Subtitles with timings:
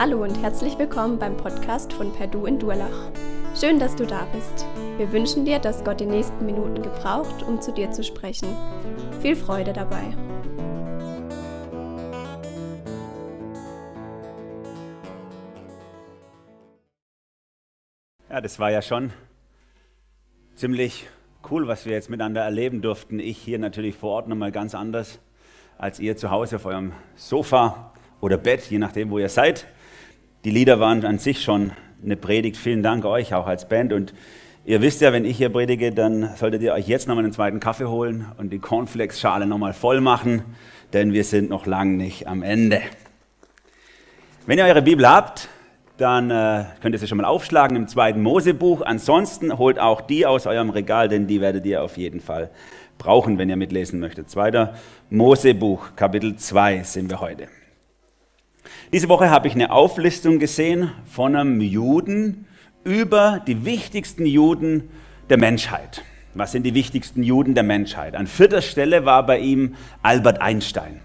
[0.00, 3.10] Hallo und herzlich willkommen beim Podcast von Perdu in Durlach.
[3.58, 4.64] Schön, dass du da bist.
[4.96, 8.46] Wir wünschen dir, dass Gott die nächsten Minuten gebraucht, um zu dir zu sprechen.
[9.20, 10.04] Viel Freude dabei.
[18.30, 19.12] Ja, das war ja schon
[20.54, 21.08] ziemlich
[21.50, 23.18] cool, was wir jetzt miteinander erleben durften.
[23.18, 25.18] Ich hier natürlich vor Ort nochmal ganz anders
[25.76, 29.66] als ihr zu Hause auf eurem Sofa oder Bett, je nachdem, wo ihr seid.
[30.44, 31.72] Die Lieder waren an sich schon
[32.04, 32.56] eine Predigt.
[32.56, 33.92] Vielen Dank euch auch als Band.
[33.92, 34.14] Und
[34.64, 37.58] ihr wisst ja, wenn ich hier predige, dann solltet ihr euch jetzt nochmal einen zweiten
[37.58, 40.44] Kaffee holen und die Cornflakes-Schale nochmal voll machen,
[40.92, 42.80] denn wir sind noch lang nicht am Ende.
[44.46, 45.48] Wenn ihr eure Bibel habt,
[45.96, 48.82] dann äh, könnt ihr sie schon mal aufschlagen im zweiten Mosebuch.
[48.82, 52.50] Ansonsten holt auch die aus eurem Regal, denn die werdet ihr auf jeden Fall
[52.96, 54.30] brauchen, wenn ihr mitlesen möchtet.
[54.30, 54.74] Zweiter
[55.10, 57.48] Mosebuch, Kapitel 2 sind wir heute.
[58.92, 62.46] Diese Woche habe ich eine Auflistung gesehen von einem Juden
[62.84, 64.90] über die wichtigsten Juden
[65.28, 66.02] der Menschheit.
[66.34, 68.14] Was sind die wichtigsten Juden der Menschheit?
[68.14, 71.00] An vierter Stelle war bei ihm Albert Einstein.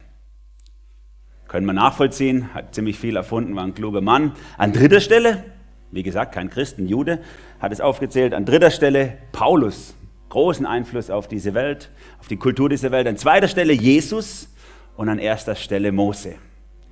[1.47, 4.33] Können wir nachvollziehen, hat ziemlich viel erfunden, war ein kluger Mann.
[4.57, 5.43] An dritter Stelle,
[5.91, 7.19] wie gesagt, kein Christen, Jude,
[7.59, 8.33] hat es aufgezählt.
[8.33, 9.95] An dritter Stelle Paulus,
[10.29, 13.07] großen Einfluss auf diese Welt, auf die Kultur dieser Welt.
[13.07, 14.49] An zweiter Stelle Jesus
[14.97, 16.35] und an erster Stelle Mose.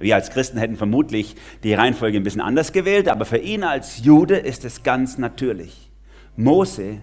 [0.01, 4.03] Wir als Christen hätten vermutlich die Reihenfolge ein bisschen anders gewählt, aber für ihn als
[4.03, 5.91] Jude ist es ganz natürlich.
[6.35, 7.01] Mose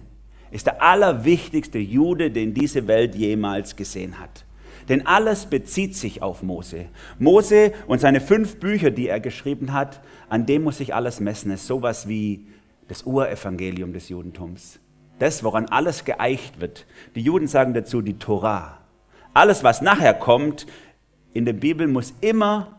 [0.51, 4.45] ist der allerwichtigste Jude, den diese Welt jemals gesehen hat.
[4.89, 6.87] Denn alles bezieht sich auf Mose.
[7.19, 11.51] Mose und seine fünf Bücher, die er geschrieben hat, an dem muss sich alles messen.
[11.51, 12.47] Es ist sowas wie
[12.87, 14.79] das Urevangelium des Judentums.
[15.19, 16.87] Das, woran alles geeicht wird.
[17.13, 18.79] Die Juden sagen dazu die Torah.
[19.33, 20.65] Alles, was nachher kommt
[21.33, 22.78] in der Bibel, muss immer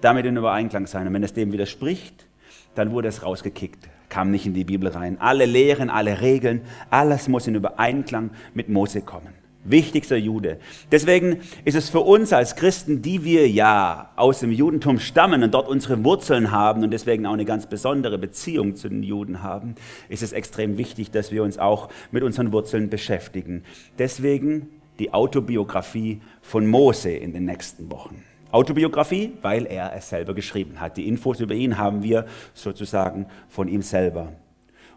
[0.00, 1.06] damit in Übereinklang sein.
[1.06, 2.26] Und wenn es dem widerspricht,
[2.74, 5.20] dann wurde es rausgekickt, kam nicht in die Bibel rein.
[5.20, 9.34] Alle Lehren, alle Regeln, alles muss in Übereinklang mit Mose kommen.
[9.64, 10.58] Wichtigster Jude.
[10.90, 15.52] Deswegen ist es für uns als Christen, die wir ja aus dem Judentum stammen und
[15.52, 19.74] dort unsere Wurzeln haben und deswegen auch eine ganz besondere Beziehung zu den Juden haben,
[20.08, 23.64] ist es extrem wichtig, dass wir uns auch mit unseren Wurzeln beschäftigen.
[23.98, 28.24] Deswegen die Autobiografie von Mose in den nächsten Wochen.
[28.50, 30.96] Autobiografie, weil er es selber geschrieben hat.
[30.96, 34.32] Die Infos über ihn haben wir sozusagen von ihm selber.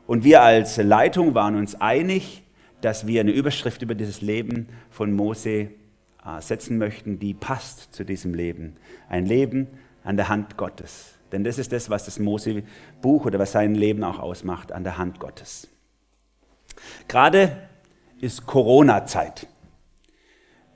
[0.08, 2.44] Und wir als Leitung waren uns einig,
[2.82, 5.70] dass wir eine Überschrift über dieses Leben von Mose äh,
[6.40, 8.76] setzen möchten, die passt zu diesem Leben.
[9.10, 9.68] Ein Leben
[10.04, 11.14] an der Hand Gottes.
[11.32, 14.98] Denn das ist das, was das Mose-Buch oder was sein Leben auch ausmacht, an der
[14.98, 15.68] Hand Gottes.
[17.08, 17.58] Gerade
[18.20, 19.48] ist Corona-Zeit.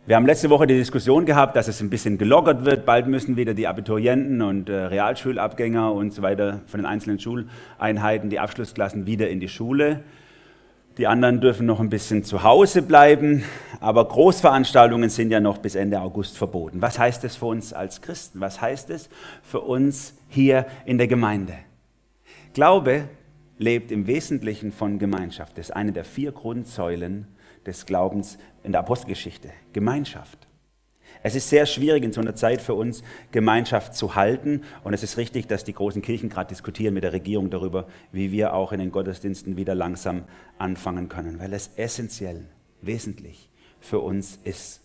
[0.08, 2.86] Wir haben letzte Woche die Diskussion gehabt, dass es ein bisschen gelockert wird.
[2.86, 8.30] Bald müssen wieder die Abiturienten und äh, Realschulabgänger und so weiter von den einzelnen Schuleinheiten,
[8.30, 10.04] die Abschlussklassen wieder in die Schule.
[11.00, 13.46] Die anderen dürfen noch ein bisschen zu Hause bleiben,
[13.80, 16.84] aber Großveranstaltungen sind ja noch bis Ende August verboten.
[16.84, 18.40] Was heißt das für uns als Christen?
[18.42, 19.10] Was heißt es
[19.42, 21.56] für uns hier in der Gemeinde?
[22.54, 23.10] Glaube
[23.58, 25.58] lebt im Wesentlichen von Gemeinschaft.
[25.58, 27.26] Das ist eine der vier Grundsäulen
[27.66, 29.50] des Glaubens in der Apostelgeschichte.
[29.74, 30.48] Gemeinschaft.
[31.24, 34.62] Es ist sehr schwierig in so einer Zeit für uns, Gemeinschaft zu halten.
[34.84, 38.32] Und es ist richtig, dass die großen Kirchen gerade diskutieren mit der Regierung darüber, wie
[38.32, 40.26] wir auch in den Gottesdiensten wieder langsam
[40.60, 42.46] anfangen können, weil es essentiell,
[42.82, 43.50] wesentlich
[43.80, 44.82] für uns ist.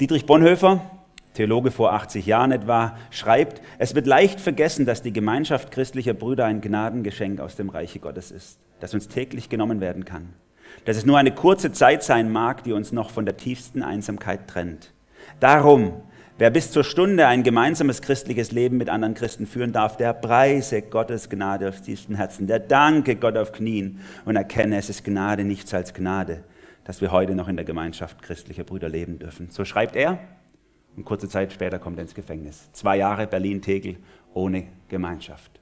[0.00, 0.99] Dietrich Bonhoeffer,
[1.34, 6.44] Theologe vor 80 Jahren etwa, schreibt, es wird leicht vergessen, dass die Gemeinschaft christlicher Brüder
[6.46, 10.34] ein Gnadengeschenk aus dem Reiche Gottes ist, das uns täglich genommen werden kann
[10.84, 14.48] dass es nur eine kurze Zeit sein mag, die uns noch von der tiefsten Einsamkeit
[14.48, 14.92] trennt.
[15.38, 15.92] Darum,
[16.38, 20.82] wer bis zur Stunde ein gemeinsames christliches Leben mit anderen Christen führen darf, der preise
[20.82, 25.44] Gottes Gnade auf tiefsten Herzen, der danke Gott auf Knien und erkenne, es ist Gnade,
[25.44, 26.44] nichts als Gnade,
[26.84, 29.48] dass wir heute noch in der Gemeinschaft christlicher Brüder leben dürfen.
[29.50, 30.18] So schreibt er
[30.96, 32.68] und kurze Zeit später kommt er ins Gefängnis.
[32.72, 33.96] Zwei Jahre Berlin-Tegel
[34.34, 35.60] ohne Gemeinschaft.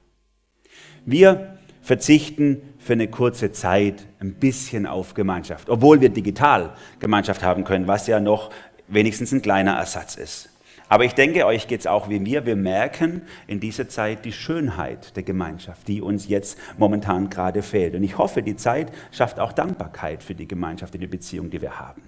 [1.05, 7.63] Wir verzichten für eine kurze Zeit ein bisschen auf Gemeinschaft, obwohl wir digital Gemeinschaft haben
[7.63, 8.51] können, was ja noch
[8.87, 10.49] wenigstens ein kleiner Ersatz ist.
[10.91, 12.47] Aber ich denke, euch geht es auch wie mir.
[12.47, 17.93] Wir merken in dieser Zeit die Schönheit der Gemeinschaft, die uns jetzt momentan gerade fehlt.
[17.93, 21.61] Und ich hoffe, die Zeit schafft auch Dankbarkeit für die Gemeinschaft, in die Beziehung, die
[21.61, 22.01] wir haben.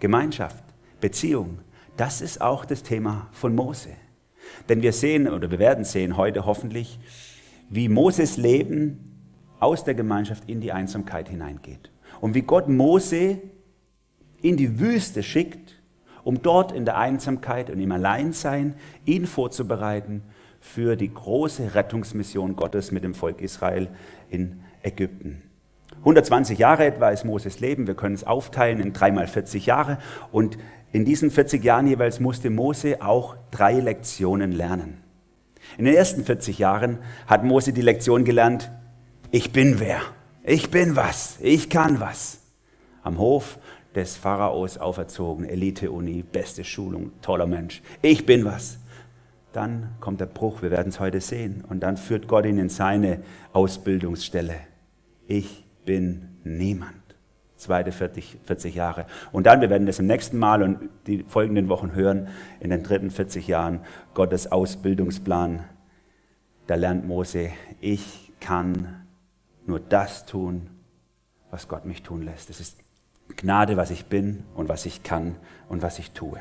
[0.00, 0.64] Gemeinschaft,
[0.98, 1.58] Beziehung,
[1.96, 3.90] das ist auch das Thema von Mose.
[4.68, 6.98] Denn wir sehen oder wir werden sehen heute hoffentlich,
[7.68, 9.16] wie Moses Leben
[9.60, 11.90] aus der Gemeinschaft in die Einsamkeit hineingeht.
[12.20, 13.38] Und wie Gott Mose
[14.42, 15.80] in die Wüste schickt,
[16.24, 20.22] um dort in der Einsamkeit und im Alleinsein ihn vorzubereiten
[20.60, 23.88] für die große Rettungsmission Gottes mit dem Volk Israel
[24.28, 25.42] in Ägypten.
[26.00, 27.86] 120 Jahre etwa ist Moses Leben.
[27.86, 29.98] Wir können es aufteilen in dreimal 40 Jahre.
[30.30, 30.58] Und
[30.92, 35.02] in diesen 40 Jahren jeweils musste Mose auch drei Lektionen lernen.
[35.78, 38.70] In den ersten 40 Jahren hat Mose die Lektion gelernt,
[39.30, 40.00] ich bin wer,
[40.44, 42.40] ich bin was, ich kann was.
[43.02, 43.58] Am Hof
[43.94, 48.78] des Pharaos auferzogen, Elite-Uni, beste Schulung, toller Mensch, ich bin was.
[49.52, 52.68] Dann kommt der Bruch, wir werden es heute sehen, und dann führt Gott ihn in
[52.68, 53.22] seine
[53.52, 54.56] Ausbildungsstelle.
[55.26, 57.05] Ich bin niemand.
[57.56, 59.06] Zweite 40, 40 Jahre.
[59.32, 62.28] Und dann, wir werden das im nächsten Mal und die folgenden Wochen hören,
[62.60, 63.80] in den dritten 40 Jahren,
[64.14, 65.64] Gottes Ausbildungsplan.
[66.66, 67.50] Da lernt Mose,
[67.80, 69.06] ich kann
[69.66, 70.68] nur das tun,
[71.50, 72.50] was Gott mich tun lässt.
[72.50, 72.78] Es ist
[73.36, 75.36] Gnade, was ich bin und was ich kann
[75.68, 76.38] und was ich tue.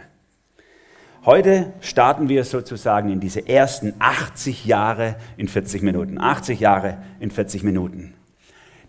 [1.25, 6.19] Heute starten wir sozusagen in diese ersten 80 Jahre in 40 Minuten.
[6.19, 8.14] 80 Jahre in 40 Minuten.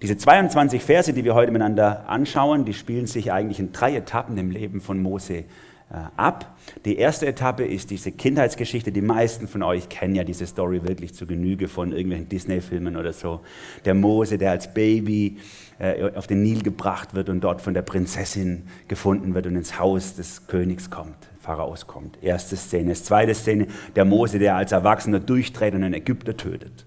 [0.03, 4.37] Diese 22 Verse, die wir heute miteinander anschauen, die spielen sich eigentlich in drei Etappen
[4.37, 5.45] im Leben von Mose
[5.89, 6.57] äh, ab.
[6.85, 8.93] Die erste Etappe ist diese Kindheitsgeschichte.
[8.93, 13.13] Die meisten von euch kennen ja diese Story wirklich zu Genüge von irgendwelchen Disney-Filmen oder
[13.13, 13.41] so.
[13.85, 15.39] Der Mose, der als Baby
[15.79, 19.79] äh, auf den Nil gebracht wird und dort von der Prinzessin gefunden wird und ins
[19.79, 22.23] Haus des Königs kommt, Pharaos kommt.
[22.23, 22.93] Erste Szene.
[22.95, 26.85] Zweite Szene, der Mose, der als Erwachsener durchdreht und einen Ägypter tötet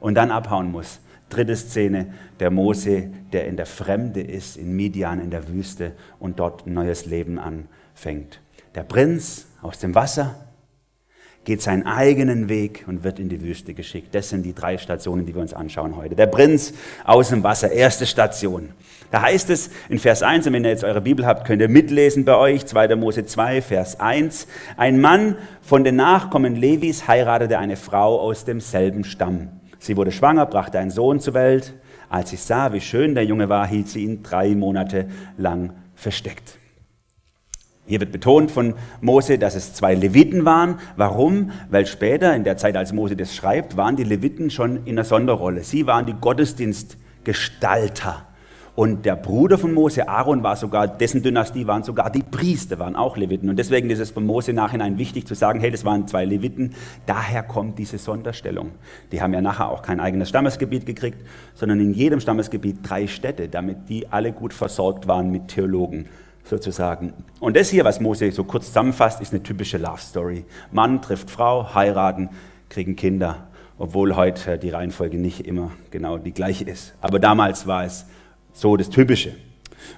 [0.00, 1.00] und dann abhauen muss.
[1.30, 6.38] Dritte Szene, der Mose, der in der Fremde ist, in Midian, in der Wüste und
[6.38, 8.40] dort ein neues Leben anfängt.
[8.74, 10.34] Der Prinz aus dem Wasser
[11.44, 14.14] geht seinen eigenen Weg und wird in die Wüste geschickt.
[14.14, 16.14] Das sind die drei Stationen, die wir uns anschauen heute.
[16.14, 16.72] Der Prinz
[17.04, 18.70] aus dem Wasser, erste Station.
[19.10, 21.68] Da heißt es in Vers 1, und wenn ihr jetzt eure Bibel habt, könnt ihr
[21.68, 22.96] mitlesen bei euch, 2.
[22.96, 24.48] Mose 2, Vers 1.
[24.76, 29.48] Ein Mann von den Nachkommen Levis heiratete eine Frau aus demselben Stamm.
[29.84, 31.74] Sie wurde schwanger, brachte einen Sohn zur Welt.
[32.08, 36.58] Als sie sah, wie schön der Junge war, hielt sie ihn drei Monate lang versteckt.
[37.84, 40.78] Hier wird betont von Mose, dass es zwei Leviten waren.
[40.96, 41.50] Warum?
[41.68, 45.04] Weil später, in der Zeit, als Mose das schreibt, waren die Leviten schon in der
[45.04, 45.64] Sonderrolle.
[45.64, 48.26] Sie waren die Gottesdienstgestalter.
[48.76, 52.96] Und der Bruder von Mose, Aaron, war sogar, dessen Dynastie waren sogar die Priester, waren
[52.96, 53.48] auch Leviten.
[53.48, 56.74] Und deswegen ist es von Mose nachhinein wichtig zu sagen, hey, das waren zwei Leviten.
[57.06, 58.72] Daher kommt diese Sonderstellung.
[59.12, 61.18] Die haben ja nachher auch kein eigenes Stammesgebiet gekriegt,
[61.54, 66.08] sondern in jedem Stammesgebiet drei Städte, damit die alle gut versorgt waren mit Theologen
[66.42, 67.12] sozusagen.
[67.38, 70.46] Und das hier, was Mose so kurz zusammenfasst, ist eine typische Love Story.
[70.72, 72.30] Mann trifft Frau, heiraten,
[72.70, 73.46] kriegen Kinder,
[73.78, 76.94] obwohl heute die Reihenfolge nicht immer genau die gleiche ist.
[77.00, 78.06] Aber damals war es
[78.54, 79.34] so das Typische.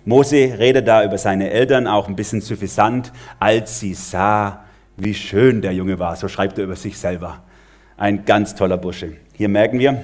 [0.04, 4.64] Mose redet da über seine Eltern auch ein bisschen suffisant, als sie sah,
[4.96, 6.16] wie schön der Junge war.
[6.16, 7.44] So schreibt er über sich selber.
[7.96, 9.12] Ein ganz toller Bursche.
[9.34, 10.02] Hier merken wir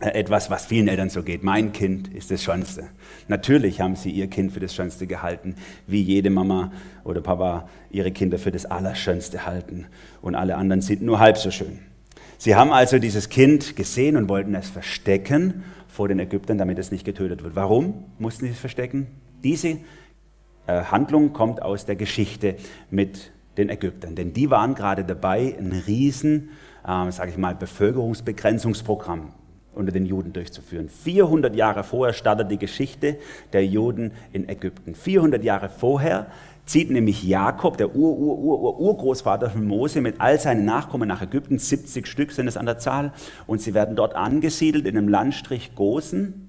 [0.00, 1.42] äh, etwas, was vielen Eltern so geht.
[1.42, 2.88] Mein Kind ist das Schönste.
[3.28, 5.54] Natürlich haben sie ihr Kind für das Schönste gehalten,
[5.86, 6.72] wie jede Mama
[7.04, 9.86] oder Papa ihre Kinder für das Allerschönste halten.
[10.20, 11.78] Und alle anderen sind nur halb so schön.
[12.42, 16.90] Sie haben also dieses Kind gesehen und wollten es verstecken vor den Ägyptern, damit es
[16.90, 17.54] nicht getötet wird.
[17.54, 19.06] Warum mussten sie es verstecken?
[19.44, 19.78] Diese
[20.66, 22.56] äh, Handlung kommt aus der Geschichte
[22.90, 26.48] mit den Ägyptern, denn die waren gerade dabei, ein riesen,
[26.84, 29.34] äh, sage ich mal, Bevölkerungsbegrenzungsprogramm
[29.72, 30.88] unter den Juden durchzuführen.
[30.88, 33.18] 400 Jahre vorher startet die Geschichte
[33.52, 34.96] der Juden in Ägypten.
[34.96, 36.26] 400 Jahre vorher
[36.64, 41.08] zieht nämlich Jakob, der Ur, Ur, Ur, Ur, Urgroßvater von Mose, mit all seinen Nachkommen
[41.08, 41.58] nach Ägypten.
[41.58, 43.12] 70 Stück sind es an der Zahl.
[43.46, 46.48] Und sie werden dort angesiedelt in einem Landstrich Gosen.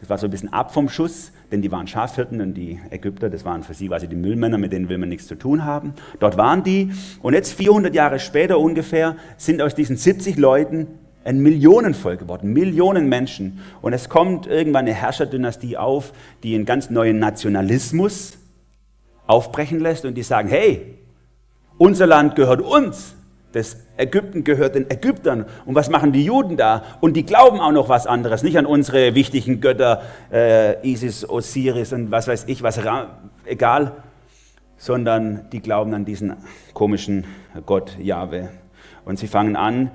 [0.00, 3.30] Das war so ein bisschen ab vom Schuss, denn die waren Schafhirten und die Ägypter,
[3.30, 5.94] das waren für sie quasi die Müllmänner, mit denen will man nichts zu tun haben.
[6.18, 6.90] Dort waren die.
[7.22, 10.88] Und jetzt 400 Jahre später ungefähr sind aus diesen 70 Leuten
[11.24, 13.60] ein Millionenvolk geworden, Millionen Menschen.
[13.80, 18.38] Und es kommt irgendwann eine Herrscherdynastie auf, die einen ganz neuen Nationalismus
[19.26, 20.98] aufbrechen lässt und die sagen, hey,
[21.78, 23.14] unser Land gehört uns,
[23.52, 25.44] das Ägypten gehört den Ägyptern.
[25.66, 26.82] Und was machen die Juden da?
[27.00, 30.02] Und die glauben auch noch was anderes, nicht an unsere wichtigen Götter,
[30.32, 32.80] äh, Isis, Osiris und was weiß ich, was
[33.44, 33.92] egal,
[34.76, 36.36] sondern die glauben an diesen
[36.72, 37.24] komischen
[37.66, 38.48] Gott Jahwe.
[39.04, 39.90] Und sie fangen an,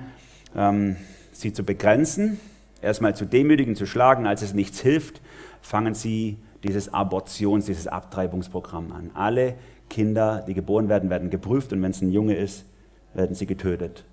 [0.55, 0.97] ähm,
[1.31, 2.39] sie zu begrenzen,
[2.81, 5.21] erstmal zu demütigen, zu schlagen, als es nichts hilft,
[5.61, 9.11] fangen sie dieses Abortions-, dieses Abtreibungsprogramm an.
[9.13, 9.55] Alle
[9.89, 12.65] Kinder, die geboren werden, werden geprüft und wenn es ein Junge ist,
[13.13, 14.03] werden sie getötet.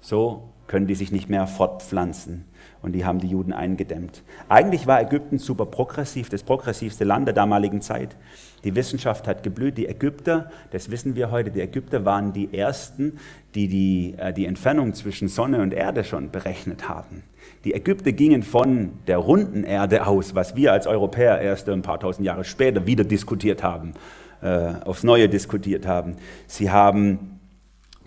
[0.00, 2.44] So können die sich nicht mehr fortpflanzen.
[2.84, 4.22] Und die haben die Juden eingedämmt.
[4.50, 8.14] Eigentlich war Ägypten super progressiv, das progressivste Land der damaligen Zeit.
[8.62, 9.78] Die Wissenschaft hat geblüht.
[9.78, 13.18] Die Ägypter, das wissen wir heute, die Ägypter waren die Ersten,
[13.54, 17.22] die die, äh, die Entfernung zwischen Sonne und Erde schon berechnet haben.
[17.64, 21.98] Die Ägypter gingen von der runden Erde aus, was wir als Europäer erst ein paar
[21.98, 23.94] tausend Jahre später wieder diskutiert haben,
[24.42, 26.16] äh, aufs Neue diskutiert haben.
[26.46, 27.33] Sie haben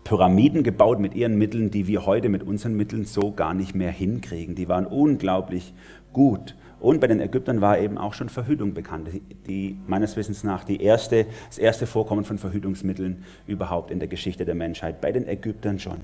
[0.08, 3.92] Pyramiden gebaut mit ihren Mitteln, die wir heute mit unseren Mitteln so gar nicht mehr
[3.92, 4.56] hinkriegen.
[4.56, 5.74] Die waren unglaublich
[6.14, 6.56] gut.
[6.80, 9.10] Und bei den Ägyptern war eben auch schon Verhütung bekannt,
[9.48, 14.46] die meines Wissens nach die erste, das erste Vorkommen von Verhütungsmitteln überhaupt in der Geschichte
[14.46, 15.02] der Menschheit.
[15.02, 16.00] Bei den Ägyptern schon.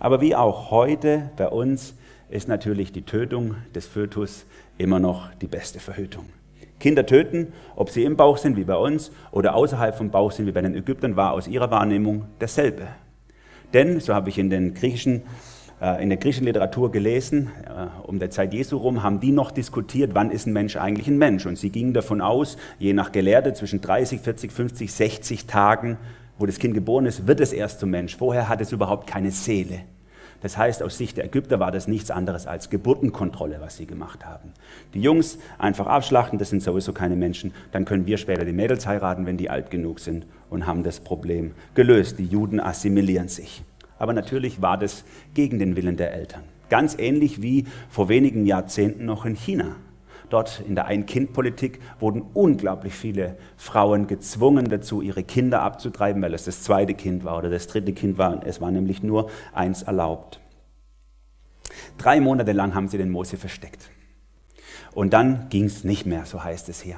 [0.00, 1.94] Aber wie auch heute bei uns
[2.30, 4.46] ist natürlich die Tötung des Fötus
[4.78, 6.24] immer noch die beste Verhütung.
[6.80, 10.46] Kinder töten, ob sie im Bauch sind wie bei uns oder außerhalb vom Bauch sind
[10.48, 12.88] wie bei den Ägyptern, war aus ihrer Wahrnehmung dasselbe.
[13.74, 15.22] Denn, so habe ich in, den griechischen,
[15.82, 19.50] äh, in der griechischen Literatur gelesen, äh, um der Zeit Jesu rum, haben die noch
[19.50, 21.44] diskutiert, wann ist ein Mensch eigentlich ein Mensch.
[21.44, 25.98] Und sie gingen davon aus, je nach Gelehrte, zwischen 30, 40, 50, 60 Tagen,
[26.38, 28.16] wo das Kind geboren ist, wird es erst zum Mensch.
[28.16, 29.80] Vorher hat es überhaupt keine Seele.
[30.44, 34.26] Das heißt, aus Sicht der Ägypter war das nichts anderes als Geburtenkontrolle, was sie gemacht
[34.26, 34.52] haben.
[34.92, 38.86] Die Jungs einfach abschlachten, das sind sowieso keine Menschen, dann können wir später die Mädels
[38.86, 42.18] heiraten, wenn die alt genug sind und haben das Problem gelöst.
[42.18, 43.64] Die Juden assimilieren sich.
[43.98, 46.42] Aber natürlich war das gegen den Willen der Eltern.
[46.68, 49.76] Ganz ähnlich wie vor wenigen Jahrzehnten noch in China.
[50.30, 56.44] Dort in der Ein-Kind-Politik wurden unglaublich viele Frauen gezwungen dazu, ihre Kinder abzutreiben, weil es
[56.44, 58.44] das zweite Kind war oder das dritte Kind war.
[58.44, 60.40] Es war nämlich nur eins erlaubt.
[61.98, 63.90] Drei Monate lang haben sie den Mose versteckt.
[64.92, 66.96] Und dann ging es nicht mehr, so heißt es hier.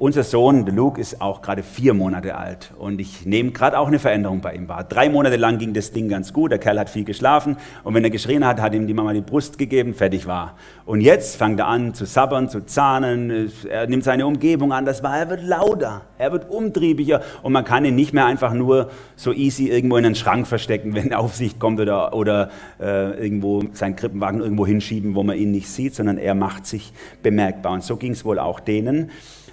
[0.00, 2.72] Unser Sohn, Luke, ist auch gerade vier Monate alt.
[2.78, 4.82] Und ich nehme gerade auch eine Veränderung bei ihm wahr.
[4.82, 7.58] Drei Monate lang ging das Ding ganz gut, der Kerl hat viel geschlafen.
[7.84, 10.56] Und wenn er geschrien hat, hat ihm die Mama die Brust gegeben, fertig war.
[10.86, 15.02] Und jetzt fängt er an zu sabbern, zu zahnen, er nimmt seine Umgebung an, das
[15.02, 17.20] war, er wird lauter, er wird umtriebiger.
[17.42, 20.94] Und man kann ihn nicht mehr einfach nur so easy irgendwo in einen Schrank verstecken,
[20.94, 22.48] wenn Aufsicht kommt oder, oder
[22.80, 26.90] äh, irgendwo seinen Krippenwagen irgendwo hinschieben, wo man ihn nicht sieht, sondern er macht sich
[27.22, 27.72] bemerkbar.
[27.72, 29.10] Und so ging es wohl auch denen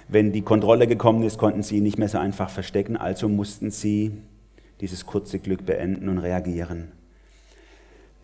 [0.08, 3.70] wenn die Kontrolle gekommen ist, konnten sie ihn nicht mehr so einfach verstecken, also mussten
[3.70, 4.12] sie
[4.80, 6.92] dieses kurze Glück beenden und reagieren.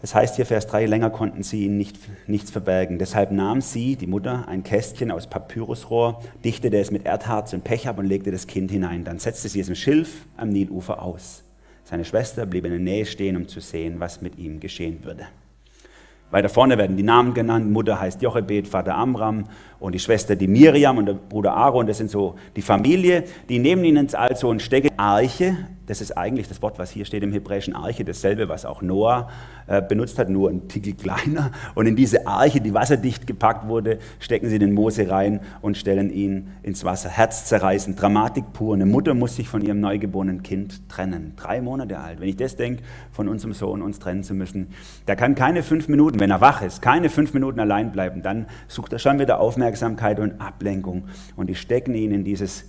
[0.00, 2.98] Das heißt hier Vers 3, länger konnten sie ihn nicht, nichts verbergen.
[2.98, 7.88] Deshalb nahm sie, die Mutter, ein Kästchen aus Papyrusrohr, dichtete es mit Erdharz und Pech
[7.88, 9.04] ab und legte das Kind hinein.
[9.04, 11.42] Dann setzte sie es im Schilf am Nilufer aus.
[11.84, 15.26] Seine Schwester blieb in der Nähe stehen, um zu sehen, was mit ihm geschehen würde.
[16.34, 17.70] Weiter vorne werden die Namen genannt.
[17.70, 19.44] Mutter heißt Jochebed, Vater Amram
[19.78, 21.86] und die Schwester die Miriam und der Bruder Aaron.
[21.86, 23.22] Das sind so die Familie.
[23.48, 27.22] Die nehmen ihnen also und stecken Arche das ist eigentlich das Wort, was hier steht
[27.22, 29.28] im hebräischen Arche, dasselbe, was auch Noah
[29.66, 31.50] äh, benutzt hat, nur ein Tickel kleiner.
[31.74, 36.10] Und in diese Arche, die wasserdicht gepackt wurde, stecken sie den Mose rein und stellen
[36.10, 37.08] ihn ins Wasser.
[37.08, 38.74] Herzzerreißend, Dramatik pur.
[38.74, 41.34] Eine Mutter muss sich von ihrem neugeborenen Kind trennen.
[41.36, 42.20] Drei Monate alt.
[42.20, 44.68] Wenn ich das denke, von unserem Sohn uns trennen zu müssen,
[45.06, 48.22] der kann keine fünf Minuten, wenn er wach ist, keine fünf Minuten allein bleiben.
[48.22, 51.04] Dann sucht er schon wieder Aufmerksamkeit und Ablenkung.
[51.36, 52.64] Und die stecken ihn in dieses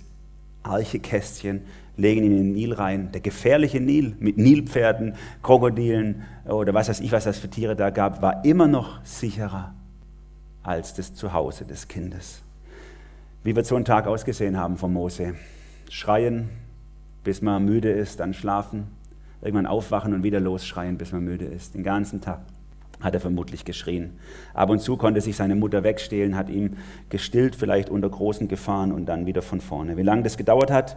[0.62, 1.62] Archekästchen
[1.96, 3.10] legen ihn in den Nil rein.
[3.12, 7.90] Der gefährliche Nil mit Nilpferden, Krokodilen oder was weiß ich, was das für Tiere da
[7.90, 9.74] gab, war immer noch sicherer
[10.62, 12.42] als das Zuhause des Kindes.
[13.44, 15.34] Wie wird so ein Tag ausgesehen haben von Mose?
[15.88, 16.48] Schreien,
[17.22, 18.88] bis man müde ist, dann schlafen,
[19.40, 21.74] irgendwann aufwachen und wieder losschreien, bis man müde ist.
[21.74, 22.40] Den ganzen Tag
[23.00, 24.18] hat er vermutlich geschrien.
[24.54, 26.76] Ab und zu konnte sich seine Mutter wegstehlen, hat ihn
[27.08, 29.96] gestillt, vielleicht unter großen Gefahren und dann wieder von vorne.
[29.96, 30.96] Wie lange das gedauert hat,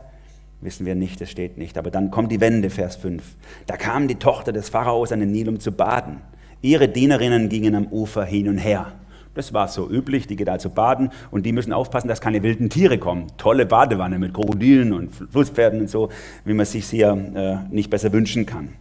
[0.62, 1.78] Wissen wir nicht, es steht nicht.
[1.78, 3.24] Aber dann kommt die Wende, Vers 5.
[3.66, 6.22] Da kam die Tochter des Pharaos an den Nil, um zu baden.
[6.62, 8.92] Ihre Dienerinnen gingen am Ufer hin und her.
[9.36, 12.70] Das war so üblich, die geht also baden und die müssen aufpassen, dass keine wilden
[12.70, 13.28] Tiere kommen.
[13.38, 16.10] Tolle Badewanne mit Krokodilen und Flusspferden und so,
[16.44, 17.12] wie man sich hier
[17.70, 18.74] äh, nicht besser wünschen kann.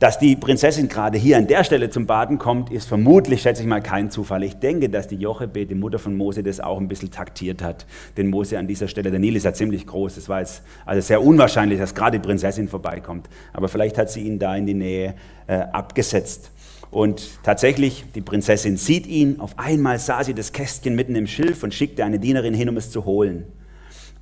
[0.00, 3.68] Dass die Prinzessin gerade hier an der Stelle zum Baden kommt, ist vermutlich, schätze ich
[3.68, 4.42] mal, kein Zufall.
[4.44, 7.84] Ich denke, dass die Jochebed, die Mutter von Mose, das auch ein bisschen taktiert hat.
[8.16, 10.16] Denn Mose an dieser Stelle, der Nil ist ja ziemlich groß.
[10.16, 13.28] Es war jetzt also sehr unwahrscheinlich, dass gerade die Prinzessin vorbeikommt.
[13.52, 15.16] Aber vielleicht hat sie ihn da in die Nähe
[15.46, 16.50] äh, abgesetzt.
[16.90, 19.38] Und tatsächlich, die Prinzessin sieht ihn.
[19.38, 22.78] Auf einmal sah sie das Kästchen mitten im Schilf und schickte eine Dienerin hin, um
[22.78, 23.44] es zu holen.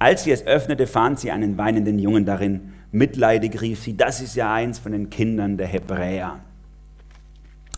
[0.00, 2.72] Als sie es öffnete, fand sie einen weinenden Jungen darin.
[2.90, 6.40] Mitleidig rief sie, das ist ja eins von den Kindern der Hebräer.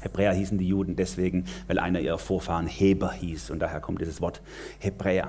[0.01, 4.21] Hebräer hießen die Juden deswegen, weil einer ihrer Vorfahren Heber hieß und daher kommt dieses
[4.21, 4.41] Wort
[4.79, 5.29] Hebräer.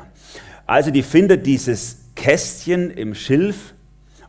[0.66, 3.74] Also die findet dieses Kästchen im Schilf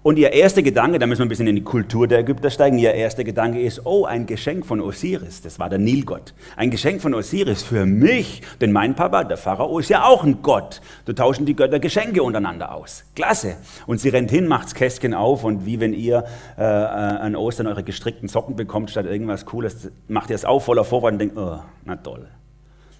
[0.04, 2.76] Und ihr erster Gedanke, da müssen wir ein bisschen in die Kultur der Ägypter steigen,
[2.76, 6.34] ihr erster Gedanke ist, oh, ein Geschenk von Osiris, das war der Nilgott.
[6.56, 10.42] Ein Geschenk von Osiris für mich, denn mein Papa, der Pharao, ist ja auch ein
[10.42, 10.80] Gott.
[11.04, 13.04] Da tauschen die Götter Geschenke untereinander aus.
[13.14, 13.54] Klasse.
[13.86, 16.24] Und sie rennt hin, macht das Kästchen auf und wie wenn ihr
[16.58, 20.82] äh, an Ostern eure gestrickten Socken bekommt statt irgendwas Cooles, macht ihr es auf voller
[20.82, 22.26] Vorfreude und denkt, oh, na toll,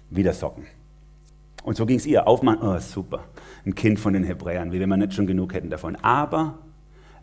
[0.09, 0.67] wieder Socken.
[1.63, 2.27] Und so ging es ihr.
[2.27, 3.25] Aufmachen, oh, super.
[3.65, 5.97] Ein Kind von den Hebräern, wie wenn wir nicht schon genug hätten davon.
[5.97, 6.59] Aber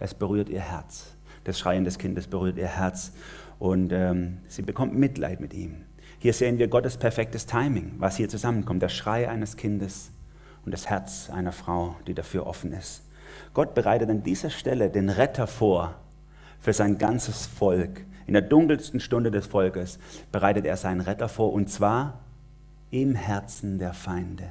[0.00, 1.14] es berührt ihr Herz.
[1.44, 3.12] Das Schreien des Kindes berührt ihr Herz
[3.58, 5.84] und ähm, sie bekommt Mitleid mit ihm.
[6.18, 8.82] Hier sehen wir Gottes perfektes Timing, was hier zusammenkommt.
[8.82, 10.10] Der Schrei eines Kindes
[10.64, 13.04] und das Herz einer Frau, die dafür offen ist.
[13.54, 15.94] Gott bereitet an dieser Stelle den Retter vor
[16.58, 18.04] für sein ganzes Volk.
[18.26, 19.98] In der dunkelsten Stunde des Volkes
[20.30, 22.20] bereitet er seinen Retter vor und zwar
[22.90, 24.48] im Herzen der Feinde.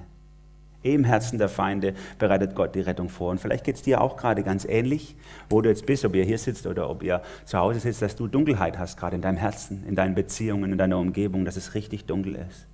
[0.81, 3.31] Im Herzen der Feinde bereitet Gott die Rettung vor.
[3.31, 5.15] Und vielleicht geht es dir auch gerade ganz ähnlich,
[5.49, 8.15] wo du jetzt bist, ob ihr hier sitzt oder ob ihr zu Hause sitzt, dass
[8.15, 11.73] du Dunkelheit hast, gerade in deinem Herzen, in deinen Beziehungen, in deiner Umgebung, dass es
[11.75, 12.65] richtig dunkel ist.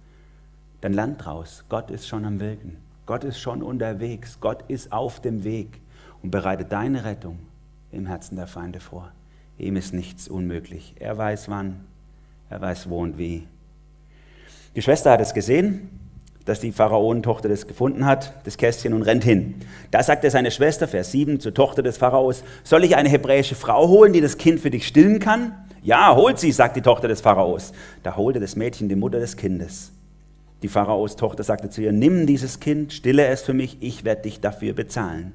[0.82, 1.66] Dann lern draus.
[1.68, 2.78] Gott ist schon am Wirken.
[3.08, 4.40] Gott ist schon unterwegs.
[4.40, 5.82] Gott ist auf dem Weg
[6.22, 7.40] und bereitet deine Rettung
[7.92, 9.12] im Herzen der Feinde vor.
[9.58, 10.94] Ihm ist nichts unmöglich.
[11.00, 11.86] Er weiß wann,
[12.52, 13.48] er weiß wo und wie.
[14.76, 16.05] Die Schwester hat es gesehen
[16.46, 19.56] dass die Pharaonentochter das gefunden hat, das Kästchen, und rennt hin.
[19.92, 23.88] Da sagte seine Schwester, Vers 7, zur Tochter des Pharaos, soll ich eine hebräische Frau
[23.88, 25.54] holen, die das Kind für dich stillen kann?
[25.82, 27.74] Ja, holt sie, sagt die Tochter des Pharaos.
[28.04, 29.92] Da holte das Mädchen die Mutter des Kindes.
[30.62, 34.24] Die Pharaos Tochter sagte zu ihr, nimm dieses Kind, stille es für mich, ich werde
[34.24, 35.34] dich dafür bezahlen.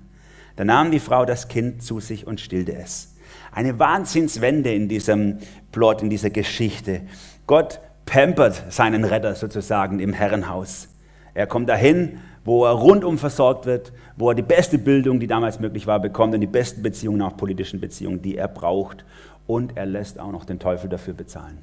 [0.57, 3.15] Da nahm die Frau das Kind zu sich und stillte es.
[3.53, 5.39] Eine Wahnsinnswende in diesem
[5.73, 7.03] Plot, in dieser Geschichte.
[7.47, 10.89] Gott pampert seinen Retter sozusagen im Herrenhaus.
[11.35, 15.61] Er kommt dahin, wo er rundum versorgt wird, wo er die beste Bildung, die damals
[15.61, 19.05] möglich war, bekommt und die besten Beziehungen, auch politischen Beziehungen, die er braucht.
[19.47, 21.59] Und er lässt auch noch den Teufel dafür bezahlen.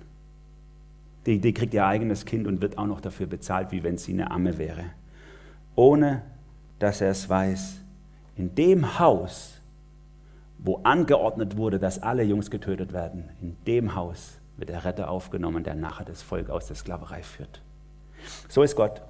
[1.25, 4.13] Die, die kriegt ihr eigenes Kind und wird auch noch dafür bezahlt, wie wenn sie
[4.13, 4.83] eine Amme wäre.
[5.75, 6.21] Ohne
[6.79, 7.79] dass er es weiß.
[8.35, 9.59] In dem Haus,
[10.59, 15.63] wo angeordnet wurde, dass alle Jungs getötet werden, in dem Haus wird der Retter aufgenommen,
[15.63, 17.61] der nachher das Volk aus der Sklaverei führt.
[18.47, 19.01] So ist Gott.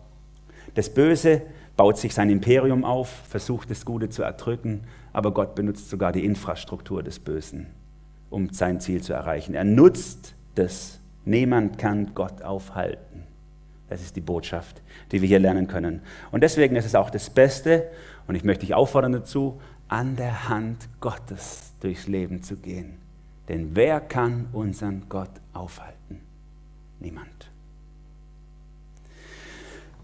[0.77, 1.41] Das Böse
[1.75, 6.23] baut sich sein Imperium auf, versucht das Gute zu erdrücken, aber Gott benutzt sogar die
[6.23, 7.65] Infrastruktur des Bösen,
[8.29, 9.55] um sein Ziel zu erreichen.
[9.55, 10.99] Er nutzt das.
[11.25, 13.23] Niemand kann Gott aufhalten.
[13.89, 16.03] Das ist die Botschaft, die wir hier lernen können.
[16.29, 17.89] Und deswegen ist es auch das Beste,
[18.27, 22.99] und ich möchte dich auffordern dazu, an der Hand Gottes durchs Leben zu gehen.
[23.49, 26.21] Denn wer kann unseren Gott aufhalten?
[26.99, 27.36] Niemand.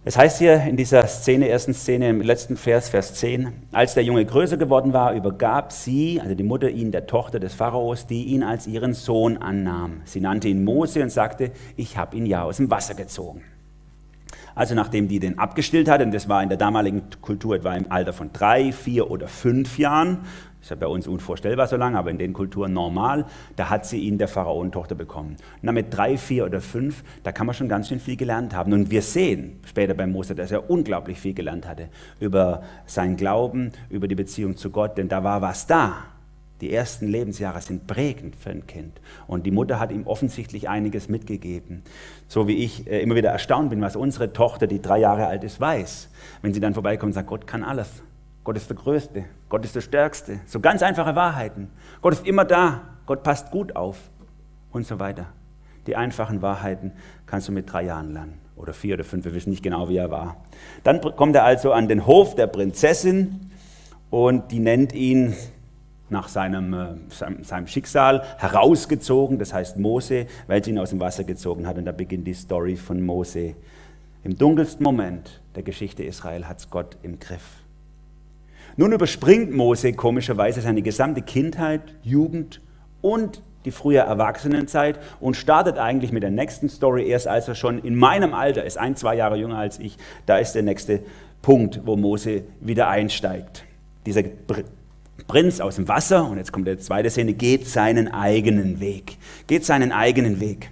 [0.06, 4.04] Es heißt hier in dieser Szene, ersten Szene im letzten Vers, Vers 10, als der
[4.04, 8.26] Junge größer geworden war, übergab sie, also die Mutter ihn der Tochter des Pharaos, die
[8.26, 10.02] ihn als ihren Sohn annahm.
[10.04, 13.44] Sie nannte ihn Mose und sagte, ich habe ihn ja aus dem Wasser gezogen.
[14.56, 17.90] Also nachdem die den abgestillt hat, und das war in der damaligen Kultur etwa im
[17.90, 20.26] Alter von drei, vier oder fünf Jahren,
[20.64, 23.26] ist ja bei uns unvorstellbar so lange, aber in den Kulturen normal.
[23.58, 25.36] Da hat sie ihn der Pharaonentochter bekommen.
[25.62, 28.72] Dann mit drei, vier oder fünf, da kann man schon ganz schön viel gelernt haben.
[28.72, 31.90] Und wir sehen später bei Mose, dass er unglaublich viel gelernt hatte
[32.22, 36.06] über seinen Glauben, über die Beziehung zu Gott, denn da war was da.
[36.62, 39.02] Die ersten Lebensjahre sind prägend für ein Kind.
[39.28, 41.84] Und die Mutter hat ihm offensichtlich einiges mitgegeben.
[42.30, 45.44] So wie ich äh, immer wieder erstaunt bin, was unsere Tochter, die drei Jahre alt
[45.44, 46.10] ist, weiß.
[46.42, 48.02] Wenn sie dann vorbeikommt und sagt, Gott kann alles.
[48.46, 50.40] Gott ist der Größte, Gott ist der Stärkste.
[50.48, 51.70] So ganz einfache Wahrheiten.
[52.02, 54.10] Gott ist immer da, Gott passt gut auf
[54.72, 55.28] und so weiter.
[55.86, 56.92] Die einfachen Wahrheiten
[57.28, 59.98] kannst du mit drei Jahren lernen oder vier oder fünf, wir wissen nicht genau, wie
[59.98, 60.38] er war.
[60.84, 63.52] Dann kommt er also an den Hof der Prinzessin
[64.10, 65.36] und die nennt ihn
[66.10, 71.00] nach seinem, äh, seinem, seinem, Schicksal herausgezogen, das heißt Mose, weil sie ihn aus dem
[71.00, 71.78] Wasser gezogen hat.
[71.78, 73.54] Und da beginnt die Story von Mose.
[74.24, 77.63] Im dunkelsten Moment der Geschichte Israel hat es Gott im Griff.
[78.76, 82.60] Nun überspringt Mose komischerweise seine gesamte Kindheit, Jugend
[83.02, 87.80] und die frühe Erwachsenenzeit und startet eigentlich mit der nächsten Story erst, als er schon
[87.80, 89.98] in meinem Alter ist, ein, zwei Jahre jünger als ich.
[90.26, 91.02] Da ist der nächste
[91.42, 93.64] Punkt, wo Mose wieder einsteigt.
[94.06, 94.24] Dieser
[95.28, 99.18] Prinz aus dem Wasser, und jetzt kommt der zweite Szene, geht seinen eigenen Weg.
[99.48, 100.72] Geht seinen eigenen Weg.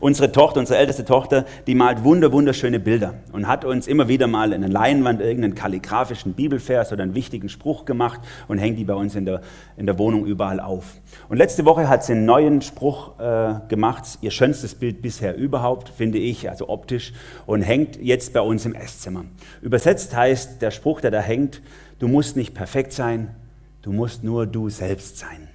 [0.00, 4.26] Unsere Tochter, unsere älteste Tochter, die malt wunder, wunderschöne Bilder und hat uns immer wieder
[4.26, 8.84] mal in der Leinwand irgendeinen kalligrafischen Bibelvers oder einen wichtigen Spruch gemacht und hängt die
[8.84, 9.40] bei uns in der,
[9.76, 10.84] in der Wohnung überall auf.
[11.28, 15.88] Und letzte Woche hat sie einen neuen Spruch äh, gemacht, ihr schönstes Bild bisher überhaupt,
[15.88, 17.12] finde ich, also optisch,
[17.46, 19.24] und hängt jetzt bei uns im Esszimmer.
[19.60, 21.62] Übersetzt heißt der Spruch, der da hängt,
[21.98, 23.34] du musst nicht perfekt sein,
[23.82, 25.48] Du musst nur du selbst sein.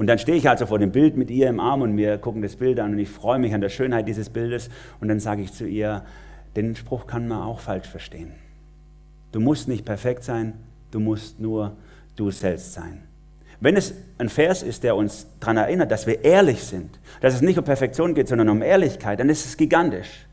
[0.00, 2.40] Und dann stehe ich also vor dem Bild mit ihr im Arm und wir gucken
[2.40, 4.70] das Bild an und ich freue mich an der Schönheit dieses Bildes.
[4.98, 6.06] Und dann sage ich zu ihr,
[6.56, 8.32] den Spruch kann man auch falsch verstehen.
[9.30, 10.54] Du musst nicht perfekt sein,
[10.90, 11.76] du musst nur
[12.16, 13.02] du selbst sein.
[13.60, 17.42] Wenn es ein Vers ist, der uns daran erinnert, dass wir ehrlich sind, dass es
[17.42, 20.24] nicht um Perfektion geht, sondern um Ehrlichkeit, dann ist es gigantisch.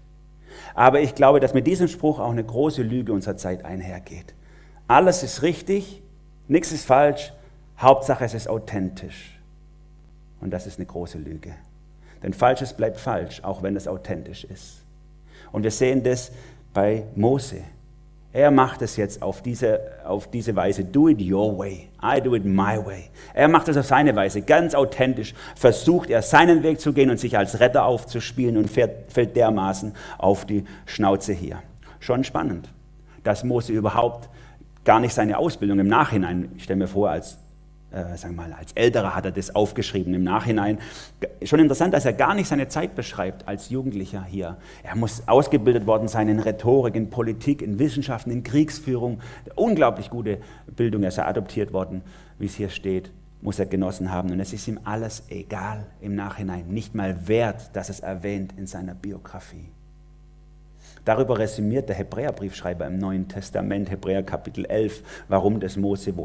[0.76, 4.34] Aber ich glaube, dass mit diesem Spruch auch eine große Lüge unserer Zeit einhergeht.
[4.88, 6.02] Alles ist richtig,
[6.48, 7.34] nichts ist falsch,
[7.78, 9.37] Hauptsache es ist authentisch.
[10.41, 11.54] Und das ist eine große Lüge.
[12.23, 14.84] Denn Falsches bleibt falsch, auch wenn es authentisch ist.
[15.52, 16.32] Und wir sehen das
[16.73, 17.62] bei Mose.
[18.34, 20.84] Er macht es jetzt auf diese, auf diese Weise.
[20.84, 21.89] Do it your way.
[22.04, 23.06] I do it my way.
[23.34, 25.34] Er macht es auf seine Weise, ganz authentisch.
[25.56, 29.93] Versucht er seinen Weg zu gehen und sich als Retter aufzuspielen und fährt, fällt dermaßen
[30.17, 31.63] auf die Schnauze hier.
[32.00, 32.69] Schon spannend,
[33.23, 34.30] dass Mose überhaupt
[34.84, 37.38] gar nicht seine Ausbildung im Nachhinein, ich stelle mir vor, als
[37.91, 40.80] äh, sagen wir mal, als Älterer hat er das aufgeschrieben im Nachhinein.
[41.43, 44.58] Schon interessant, dass er gar nicht seine Zeit beschreibt als Jugendlicher hier.
[44.84, 49.19] Er muss ausgebildet worden sein in Rhetorik, in Politik, in Wissenschaften, in Kriegsführung.
[49.56, 50.39] Unglaublich gute
[50.76, 51.04] Bildung.
[51.04, 52.02] Er ist adoptiert worden,
[52.39, 54.32] wie es hier steht, muss er genossen haben.
[54.32, 58.67] Und es ist ihm alles egal im Nachhinein, nicht mal wert, dass es erwähnt in
[58.67, 59.69] seiner Biografie.
[61.06, 66.17] Darüber resümiert der Hebräerbriefschreiber im Neuen Testament, Hebräer Kapitel 11, warum das Mose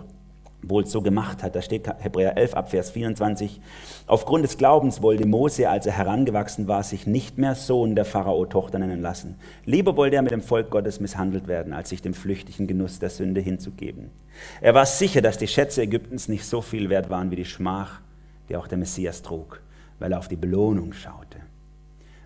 [0.63, 1.55] wohl so gemacht hat.
[1.55, 3.61] Da steht Hebräer 11 ab Vers 24.
[4.07, 8.79] Aufgrund des Glaubens wollte Mose, als er herangewachsen war, sich nicht mehr Sohn der Pharao-Tochter
[8.79, 9.37] nennen lassen.
[9.65, 13.11] Lieber wollte er mit dem Volk Gottes misshandelt werden, als sich dem flüchtigen Genuss der
[13.11, 14.11] Sünde hinzugeben.
[14.61, 18.01] Er war sicher, dass die Schätze Ägyptens nicht so viel wert waren wie die Schmach,
[18.49, 19.61] die auch der Messias trug,
[19.99, 21.39] weil er auf die Belohnung schaute.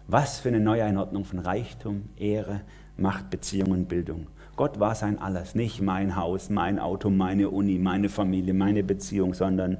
[0.08, 2.60] Was für eine Neueinordnung von Reichtum, Ehre,
[2.96, 4.28] Macht, Beziehung und Bildung.
[4.56, 9.34] Gott war sein Alles, nicht mein Haus, mein Auto, meine Uni, meine Familie, meine Beziehung,
[9.34, 9.78] sondern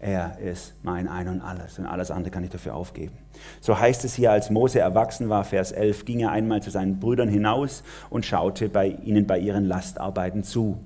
[0.00, 3.14] er ist mein Ein und Alles und alles andere kann ich dafür aufgeben.
[3.60, 6.98] So heißt es hier, als Mose erwachsen war, Vers 11, ging er einmal zu seinen
[6.98, 10.78] Brüdern hinaus und schaute bei ihnen bei ihren Lastarbeiten zu.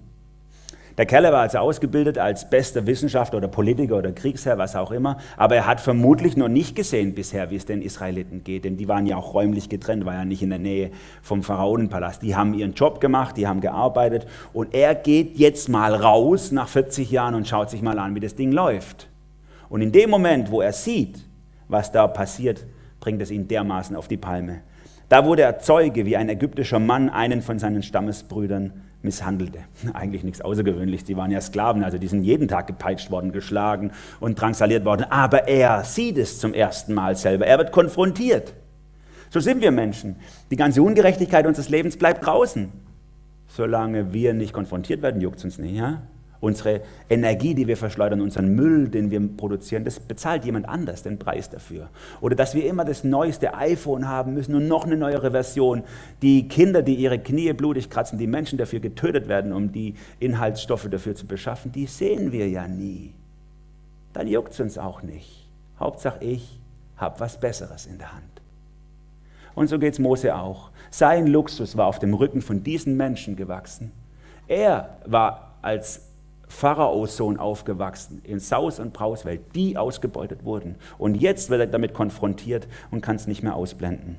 [1.01, 5.17] Der Kerl war also ausgebildet als bester Wissenschaftler oder Politiker oder Kriegsherr, was auch immer,
[5.39, 8.87] aber er hat vermutlich noch nicht gesehen bisher, wie es den Israeliten geht, denn die
[8.87, 10.91] waren ja auch räumlich getrennt, war ja nicht in der Nähe
[11.23, 12.21] vom Pharaonenpalast.
[12.21, 16.69] Die haben ihren Job gemacht, die haben gearbeitet und er geht jetzt mal raus nach
[16.69, 19.09] 40 Jahren und schaut sich mal an, wie das Ding läuft.
[19.71, 21.25] Und in dem Moment, wo er sieht,
[21.67, 22.67] was da passiert,
[23.01, 24.61] bringt es ihn dermaßen auf die Palme.
[25.09, 29.61] Da wurde er Zeuge, wie ein ägyptischer Mann einen von seinen Stammesbrüdern misshandelte.
[29.93, 33.93] Eigentlich nichts Außergewöhnliches, die waren ja Sklaven, also die sind jeden Tag gepeitscht worden, geschlagen
[34.21, 35.07] und drangsaliert worden.
[35.11, 38.55] Aber er sieht es zum ersten Mal selber, er wird konfrontiert.
[39.31, 40.17] So sind wir Menschen.
[40.51, 42.71] Die ganze Ungerechtigkeit unseres Lebens bleibt draußen.
[43.47, 45.75] Solange wir nicht konfrontiert werden, juckt es uns nicht.
[45.75, 46.03] Ja?
[46.41, 51.19] Unsere Energie, die wir verschleudern, unseren Müll, den wir produzieren, das bezahlt jemand anders den
[51.19, 51.91] Preis dafür.
[52.23, 55.83] Oder dass wir immer das neueste iPhone haben müssen und noch eine neuere Version.
[56.23, 60.89] Die Kinder, die ihre Knie blutig kratzen, die Menschen dafür getötet werden, um die Inhaltsstoffe
[60.91, 63.13] dafür zu beschaffen, die sehen wir ja nie.
[64.15, 65.47] Dann juckt es uns auch nicht.
[65.79, 66.59] Hauptsache ich
[66.97, 68.25] habe was Besseres in der Hand.
[69.55, 70.71] Und so geht es Mose auch.
[70.91, 73.93] Sein Luxus war auf dem Rücken von diesen Menschen gewachsen.
[74.49, 76.10] Er war als
[76.51, 80.75] Pharaos Sohn aufgewachsen, in Saus und Brauswelt, die ausgebeutet wurden.
[80.99, 84.17] Und jetzt wird er damit konfrontiert und kann es nicht mehr ausblenden.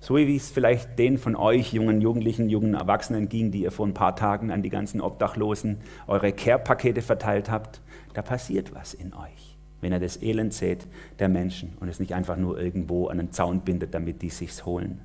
[0.00, 3.86] So wie es vielleicht den von euch, jungen Jugendlichen, jungen Erwachsenen ging, die ihr vor
[3.86, 5.76] ein paar Tagen an die ganzen Obdachlosen
[6.06, 7.82] eure Care-Pakete verteilt habt,
[8.14, 10.86] da passiert was in euch, wenn ihr das Elend seht
[11.18, 14.64] der Menschen und es nicht einfach nur irgendwo an einen Zaun bindet, damit die sich's
[14.64, 15.02] holen.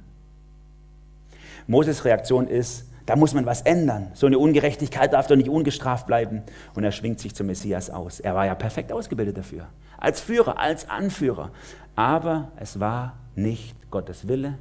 [1.67, 4.11] Moses Reaktion ist, da muss man was ändern.
[4.13, 6.43] So eine Ungerechtigkeit darf doch nicht ungestraft bleiben.
[6.73, 8.19] Und er schwingt sich zum Messias aus.
[8.19, 9.67] Er war ja perfekt ausgebildet dafür.
[9.97, 11.51] Als Führer, als Anführer.
[11.95, 14.57] Aber es war nicht Gottes Wille,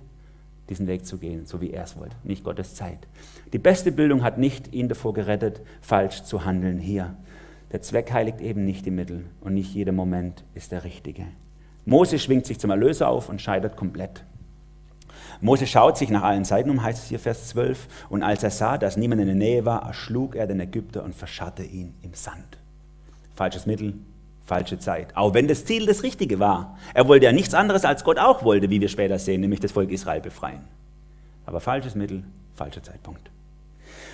[0.68, 2.16] diesen Weg zu gehen, so wie er es wollte.
[2.24, 3.06] Nicht Gottes Zeit.
[3.52, 7.16] Die beste Bildung hat nicht ihn davor gerettet, falsch zu handeln hier.
[7.72, 11.26] Der Zweck heiligt eben nicht die Mittel und nicht jeder Moment ist der richtige.
[11.84, 14.24] Mose schwingt sich zum Erlöser auf und scheitert komplett.
[15.42, 17.88] Mose schaut sich nach allen Seiten um, heißt es hier Vers 12.
[18.08, 21.16] Und als er sah, dass niemand in der Nähe war, erschlug er den Ägypter und
[21.16, 22.58] verscharrte ihn im Sand.
[23.34, 23.94] Falsches Mittel,
[24.46, 25.16] falsche Zeit.
[25.16, 26.78] Auch wenn das Ziel das Richtige war.
[26.94, 29.72] Er wollte ja nichts anderes, als Gott auch wollte, wie wir später sehen, nämlich das
[29.72, 30.62] Volk Israel befreien.
[31.44, 32.22] Aber falsches Mittel,
[32.54, 33.32] falscher Zeitpunkt.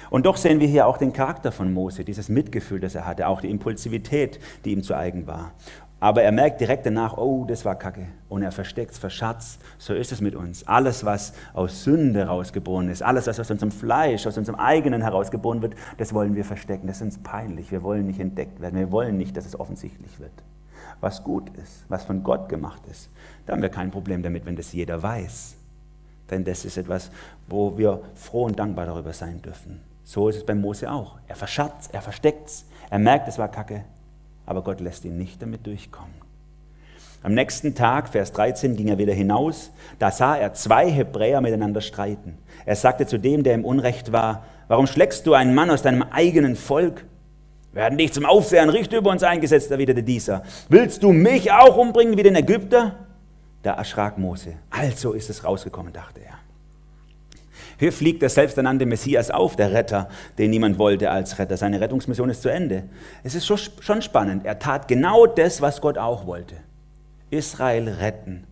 [0.08, 3.28] Und doch sehen wir hier auch den Charakter von Mose, dieses Mitgefühl, das er hatte,
[3.28, 5.52] auch die Impulsivität, die ihm zu eigen war.
[6.00, 8.06] Aber er merkt direkt danach, oh, das war Kacke.
[8.28, 9.61] Und er versteckt es, verschatzt.
[9.78, 10.66] So ist es mit uns.
[10.66, 15.61] Alles, was aus Sünde herausgeboren ist, alles, was aus unserem Fleisch, aus unserem eigenen herausgeboren
[15.61, 16.87] wird, das wollen wir verstecken.
[16.87, 17.72] Das ist uns peinlich.
[17.72, 18.78] Wir wollen nicht entdeckt werden.
[18.78, 20.30] Wir wollen nicht, dass es offensichtlich wird.
[21.00, 23.11] Was gut ist, was von Gott gemacht ist,
[23.46, 25.56] da haben wir kein Problem damit, wenn das jeder weiß.
[26.30, 27.11] Denn das ist etwas,
[27.48, 29.80] wo wir froh und dankbar darüber sein dürfen.
[30.04, 31.18] So ist es bei Mose auch.
[31.26, 32.66] Er verschatzt, er versteckt es.
[32.90, 33.84] Er merkt, es war Kacke
[34.48, 36.14] aber Gott lässt ihn nicht damit durchkommen.
[37.22, 39.70] Am nächsten Tag, Vers 13, ging er wieder hinaus.
[39.98, 42.38] Da sah er zwei Hebräer miteinander streiten.
[42.64, 46.02] Er sagte zu dem, der im Unrecht war, warum schlägst du einen Mann aus deinem
[46.02, 47.04] eigenen Volk?
[47.72, 50.42] Werden dich zum Aufseher Richter über uns eingesetzt, erwiderte dieser.
[50.70, 52.94] Willst du mich auch umbringen wie den Ägypter?
[53.62, 54.54] Da erschrak Mose.
[54.70, 56.38] Also ist es rausgekommen, dachte er.
[57.78, 61.56] Hier fliegt der selbsternannte Messias auf, der Retter, den niemand wollte als Retter.
[61.56, 62.84] Seine Rettungsmission ist zu Ende.
[63.22, 64.44] Es ist schon spannend.
[64.44, 66.56] Er tat genau das, was Gott auch wollte.
[67.30, 68.44] Israel retten.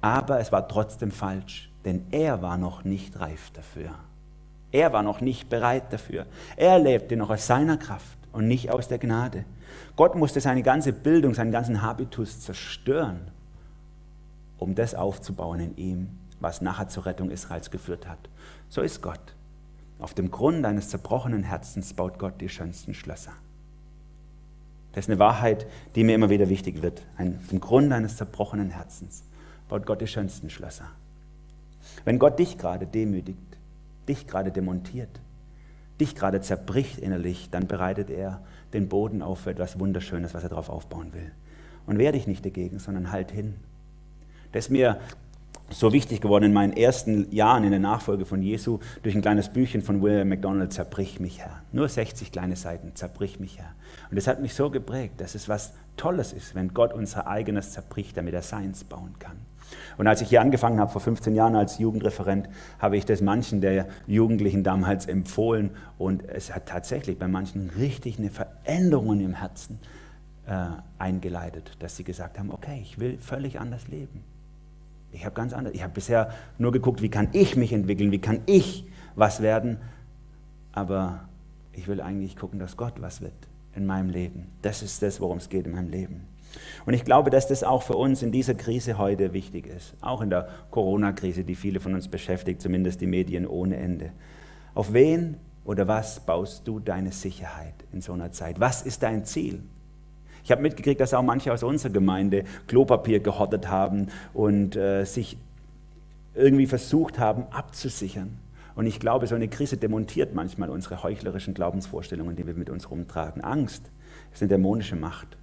[0.00, 3.90] Aber es war trotzdem falsch, denn er war noch nicht reif dafür.
[4.72, 6.26] Er war noch nicht bereit dafür.
[6.56, 9.44] Er lebte noch aus seiner Kraft und nicht aus der Gnade.
[9.94, 13.20] Gott musste seine ganze Bildung, seinen ganzen Habitus zerstören,
[14.58, 16.08] um das aufzubauen in ihm,
[16.40, 18.18] was nachher zur Rettung Israels geführt hat.
[18.74, 19.20] So ist Gott.
[20.00, 23.30] Auf dem Grund eines zerbrochenen Herzens baut Gott die schönsten Schlösser.
[24.92, 27.02] Das ist eine Wahrheit, die mir immer wieder wichtig wird.
[27.16, 29.22] auf dem Grund eines zerbrochenen Herzens
[29.68, 30.86] baut Gott die schönsten Schlösser.
[32.04, 33.38] Wenn Gott dich gerade demütigt,
[34.08, 35.20] dich gerade demontiert,
[36.00, 40.48] dich gerade zerbricht innerlich, dann bereitet er den Boden auf für etwas Wunderschönes, was er
[40.48, 41.30] darauf aufbauen will.
[41.86, 43.54] Und wehr dich nicht dagegen, sondern halt hin.
[44.50, 44.98] Das ist mir
[45.70, 49.48] so wichtig geworden in meinen ersten Jahren in der Nachfolge von Jesu durch ein kleines
[49.48, 51.62] Büchchen von William MacDonald, Zerbrich mich Herr.
[51.72, 53.74] Nur 60 kleine Seiten, Zerbrich mich Herr.
[54.10, 57.72] Und das hat mich so geprägt, dass es was Tolles ist, wenn Gott unser eigenes
[57.72, 59.36] zerbricht, damit er seins bauen kann.
[59.96, 62.48] Und als ich hier angefangen habe, vor 15 Jahren als Jugendreferent,
[62.78, 65.70] habe ich das manchen der Jugendlichen damals empfohlen.
[65.98, 69.78] Und es hat tatsächlich bei manchen richtig eine Veränderung im Herzen
[70.46, 70.66] äh,
[70.98, 74.22] eingeleitet, dass sie gesagt haben, okay, ich will völlig anders leben.
[75.14, 75.74] Ich habe ganz anders.
[75.74, 79.78] Ich habe bisher nur geguckt, wie kann ich mich entwickeln, wie kann ich was werden.
[80.72, 81.28] Aber
[81.72, 83.32] ich will eigentlich gucken, dass Gott was wird
[83.74, 84.48] in meinem Leben.
[84.62, 86.26] Das ist das, worum es geht in meinem Leben.
[86.86, 89.94] Und ich glaube, dass das auch für uns in dieser Krise heute wichtig ist.
[90.00, 94.12] Auch in der Corona-Krise, die viele von uns beschäftigt, zumindest die Medien ohne Ende.
[94.74, 98.60] Auf wen oder was baust du deine Sicherheit in so einer Zeit?
[98.60, 99.62] Was ist dein Ziel?
[100.44, 105.38] Ich habe mitgekriegt, dass auch manche aus unserer Gemeinde Klopapier gehottet haben und äh, sich
[106.34, 108.38] irgendwie versucht haben abzusichern.
[108.76, 112.90] Und ich glaube, so eine Krise demontiert manchmal unsere heuchlerischen Glaubensvorstellungen, die wir mit uns
[112.90, 113.42] rumtragen.
[113.42, 113.90] Angst
[114.32, 115.36] ist eine dämonische Macht.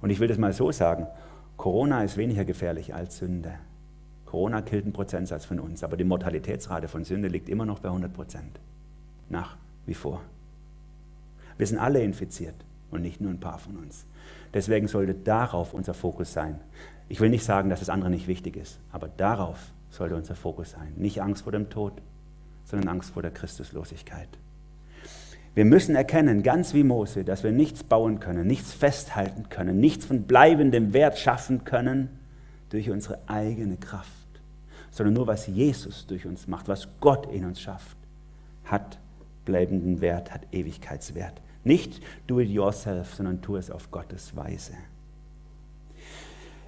[0.00, 1.06] Und ich will das mal so sagen,
[1.56, 3.54] Corona ist weniger gefährlich als Sünde.
[4.24, 7.88] Corona killt einen Prozentsatz von uns, aber die Mortalitätsrate von Sünde liegt immer noch bei
[7.88, 8.60] 100 Prozent.
[9.28, 10.22] Nach wie vor.
[11.58, 12.54] Wir sind alle infiziert
[12.90, 14.06] und nicht nur ein paar von uns.
[14.56, 16.58] Deswegen sollte darauf unser Fokus sein.
[17.10, 19.58] Ich will nicht sagen, dass das andere nicht wichtig ist, aber darauf
[19.90, 20.94] sollte unser Fokus sein.
[20.96, 21.92] Nicht Angst vor dem Tod,
[22.64, 24.30] sondern Angst vor der Christuslosigkeit.
[25.54, 30.06] Wir müssen erkennen, ganz wie Mose, dass wir nichts bauen können, nichts festhalten können, nichts
[30.06, 32.08] von bleibendem Wert schaffen können
[32.70, 34.10] durch unsere eigene Kraft,
[34.90, 37.98] sondern nur was Jesus durch uns macht, was Gott in uns schafft,
[38.64, 38.98] hat
[39.44, 41.42] bleibenden Wert, hat Ewigkeitswert.
[41.66, 44.74] Nicht do it yourself, sondern tu es auf Gottes Weise.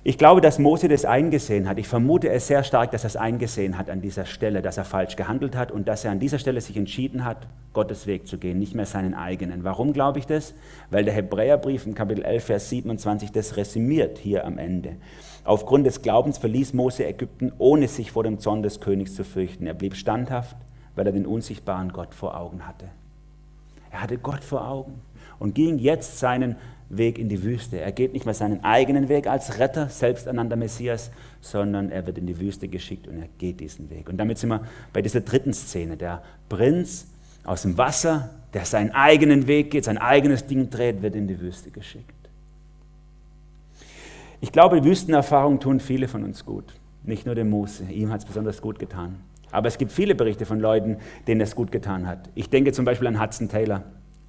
[0.02, 1.78] Ich glaube, dass Mose das eingesehen hat.
[1.78, 4.84] Ich vermute es sehr stark, dass er es eingesehen hat an dieser Stelle, dass er
[4.84, 8.38] falsch gehandelt hat und dass er an dieser Stelle sich entschieden hat, Gottes Weg zu
[8.38, 9.62] gehen, nicht mehr seinen eigenen.
[9.62, 10.54] Warum glaube ich das?
[10.90, 14.96] Weil der Hebräerbrief im Kapitel 11, Vers 27 das resümiert hier am Ende.
[15.44, 19.66] Aufgrund des Glaubens verließ Mose Ägypten, ohne sich vor dem Zorn des Königs zu fürchten.
[19.68, 20.56] Er blieb standhaft,
[20.96, 22.86] weil er den unsichtbaren Gott vor Augen hatte.
[23.90, 25.00] Er hatte Gott vor Augen
[25.38, 26.56] und ging jetzt seinen
[26.90, 27.78] Weg in die Wüste.
[27.78, 32.26] Er geht nicht mehr seinen eigenen Weg als Retter, selbsternannter Messias, sondern er wird in
[32.26, 34.08] die Wüste geschickt und er geht diesen Weg.
[34.08, 35.96] Und damit sind wir bei dieser dritten Szene.
[35.96, 37.06] Der Prinz
[37.44, 41.38] aus dem Wasser, der seinen eigenen Weg geht, sein eigenes Ding dreht, wird in die
[41.40, 42.14] Wüste geschickt.
[44.40, 46.64] Ich glaube, Wüstenerfahrungen tun viele von uns gut.
[47.02, 49.16] Nicht nur dem Mose, ihm hat es besonders gut getan.
[49.50, 52.28] Aber es gibt viele Berichte von Leuten, denen es gut getan hat.
[52.34, 53.84] Ich denke zum Beispiel an Hudson Taylor,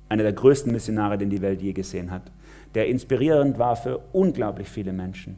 [0.07, 2.31] einer der größten Missionare, den die Welt je gesehen hat,
[2.75, 5.37] der inspirierend war für unglaublich viele Menschen.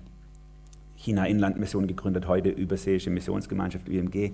[1.02, 4.34] China-Inland-Mission gegründet, heute Überseeische Missionsgemeinschaft UMG.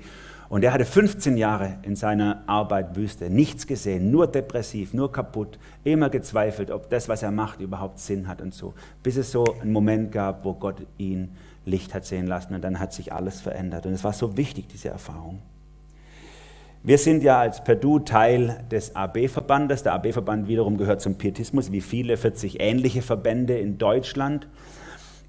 [0.49, 5.59] Und er hatte 15 Jahre in seiner Arbeit Wüste nichts gesehen, nur depressiv, nur kaputt,
[5.83, 8.73] immer gezweifelt, ob das, was er macht, überhaupt Sinn hat und so.
[9.01, 11.29] Bis es so einen Moment gab, wo Gott ihn
[11.67, 13.85] Licht hat sehen lassen und dann hat sich alles verändert.
[13.85, 15.39] Und es war so wichtig, diese Erfahrung.
[16.83, 19.83] Wir sind ja als Perdu Teil des AB-Verbandes.
[19.83, 24.47] Der AB-Verband wiederum gehört zum Pietismus, wie viele 40 ähnliche Verbände in Deutschland.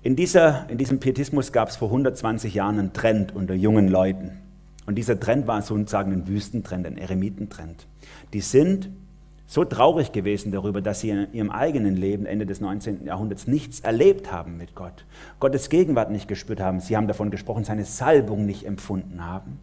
[0.02, 4.38] In, dieser, in diesem Pietismus gab es vor 120 Jahren einen Trend unter jungen Leuten.
[4.86, 7.86] Und dieser Trend war sozusagen ein Wüstentrend, ein Eremitentrend.
[8.32, 8.88] Die sind
[9.48, 13.04] so traurig gewesen darüber, dass sie in ihrem eigenen Leben Ende des 19.
[13.04, 15.04] Jahrhunderts nichts erlebt haben mit Gott,
[15.40, 16.78] Gottes Gegenwart nicht gespürt haben.
[16.78, 19.58] Sie haben davon gesprochen, seine Salbung nicht empfunden haben,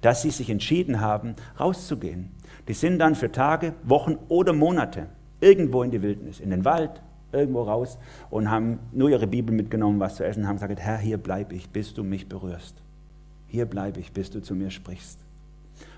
[0.00, 2.30] dass sie sich entschieden haben, rauszugehen.
[2.68, 5.08] Die sind dann für Tage, Wochen oder Monate
[5.40, 7.02] irgendwo in die Wildnis, in den Wald,
[7.32, 7.98] irgendwo raus
[8.30, 11.68] und haben nur ihre Bibel mitgenommen, was zu essen, haben gesagt, Herr, hier bleibe ich,
[11.68, 12.82] bis du mich berührst
[13.48, 15.18] hier bleibe ich, bis du zu mir sprichst.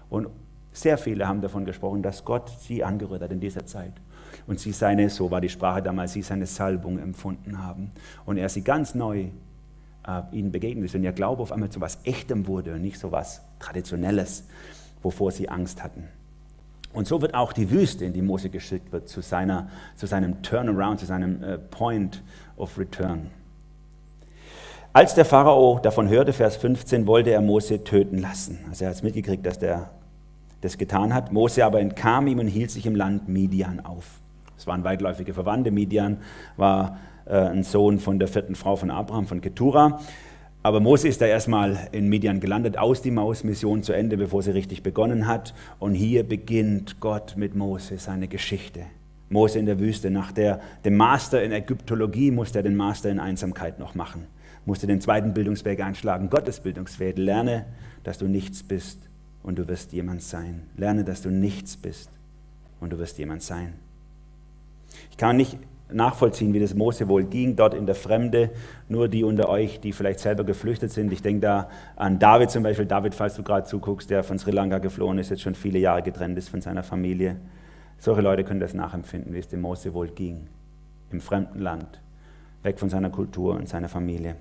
[0.09, 0.29] Und
[0.73, 3.93] sehr viele haben davon gesprochen, dass Gott sie angerührt hat in dieser Zeit.
[4.47, 7.91] Und sie seine, so war die Sprache damals, sie seine Salbung empfunden haben.
[8.25, 9.27] Und er sie ganz neu
[10.07, 10.95] äh, ihnen begegnet ist.
[10.95, 14.45] Und ihr Glaube auf einmal zu was Echtem wurde und nicht so was Traditionelles,
[15.03, 16.05] wovor sie Angst hatten.
[16.93, 20.43] Und so wird auch die Wüste, in die Mose geschickt wird, zu, seiner, zu seinem
[20.43, 22.23] Turnaround, zu seinem äh, Point
[22.57, 23.31] of Return.
[24.93, 28.59] Als der Pharao davon hörte, Vers 15, wollte er Mose töten lassen.
[28.69, 29.91] Also er hat es mitgekriegt, dass der
[30.61, 31.33] das getan hat.
[31.33, 34.21] Mose aber entkam ihm und hielt sich im Land Midian auf.
[34.57, 35.71] Es waren weitläufige Verwandte.
[35.71, 36.19] Midian
[36.57, 40.01] war äh, ein Sohn von der vierten Frau von Abraham, von Ketura.
[40.63, 44.51] Aber Mose ist da erstmal in Midian gelandet, aus die Mausmission zu Ende, bevor sie
[44.51, 45.55] richtig begonnen hat.
[45.79, 48.81] Und hier beginnt Gott mit Mose seine Geschichte.
[49.31, 50.11] Mose in der Wüste.
[50.11, 54.27] Nach der, dem Master in Ägyptologie musste er den Master in Einsamkeit noch machen
[54.67, 57.19] musst du den zweiten Bildungsweg einschlagen, Gottes Bildungsweg.
[57.19, 57.65] Lerne,
[58.05, 59.10] dass du nichts bist
[59.43, 60.63] und du wirst jemand sein.
[60.77, 62.11] Lerne, dass du nichts bist
[62.81, 63.75] und du wirst jemand sein.
[65.11, 65.59] Ich kann nicht
[65.93, 68.51] nachvollziehen, wie das Mose wohl ging, dort in der Fremde.
[68.89, 71.13] Nur die unter euch, die vielleicht selber geflüchtet sind.
[71.13, 72.87] Ich denke da an David zum Beispiel.
[72.87, 76.03] David, falls du gerade zuguckst, der von Sri Lanka geflohen ist, jetzt schon viele Jahre
[76.03, 77.37] getrennt ist von seiner Familie.
[77.99, 80.47] Solche Leute können das nachempfinden, wie es dem Mose wohl ging.
[81.11, 82.01] Im fremden Land,
[82.63, 84.37] weg von seiner Kultur und seiner Familie.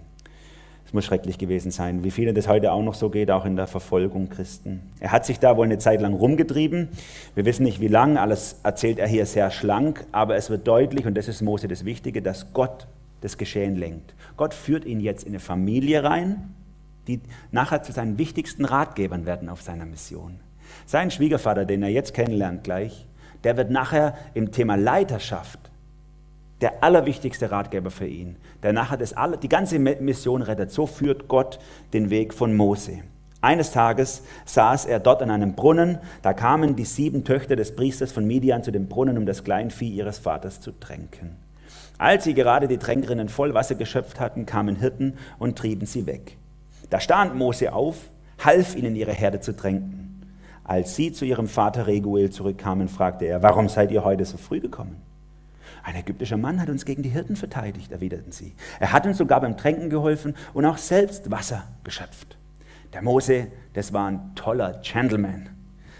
[0.89, 3.55] Es muss schrecklich gewesen sein, wie vielen das heute auch noch so geht, auch in
[3.55, 4.79] der Verfolgung Christen.
[4.99, 6.87] Er hat sich da wohl eine Zeit lang rumgetrieben.
[7.35, 11.05] Wir wissen nicht, wie lang, alles erzählt er hier sehr schlank, aber es wird deutlich,
[11.05, 12.87] und das ist Mose das Wichtige, dass Gott
[13.21, 14.15] das Geschehen lenkt.
[14.35, 16.55] Gott führt ihn jetzt in eine Familie rein,
[17.07, 17.21] die
[17.51, 20.39] nachher zu seinen wichtigsten Ratgebern werden auf seiner Mission.
[20.87, 23.05] Sein Schwiegervater, den er jetzt kennenlernt gleich,
[23.43, 25.59] der wird nachher im Thema Leiterschaft
[26.61, 30.71] der allerwichtigste Ratgeber für ihn, der nachher das alle, die ganze Mission rettet.
[30.71, 31.59] So führt Gott
[31.93, 32.99] den Weg von Mose.
[33.41, 38.11] Eines Tages saß er dort an einem Brunnen, da kamen die sieben Töchter des Priesters
[38.11, 41.37] von Midian zu dem Brunnen, um das Kleinvieh ihres Vaters zu tränken.
[41.97, 46.37] Als sie gerade die Tränkerinnen voll Wasser geschöpft hatten, kamen Hirten und trieben sie weg.
[46.89, 47.97] Da stand Mose auf,
[48.43, 50.25] half ihnen ihre Herde zu tränken.
[50.65, 54.59] Als sie zu ihrem Vater Reguel zurückkamen, fragte er, warum seid ihr heute so früh
[54.59, 54.97] gekommen?
[55.83, 58.55] Ein ägyptischer Mann hat uns gegen die Hirten verteidigt, erwiderten sie.
[58.79, 62.37] Er hat uns sogar beim Tränken geholfen und auch selbst Wasser geschöpft.
[62.93, 65.49] Der Mose, das war ein toller Gentleman.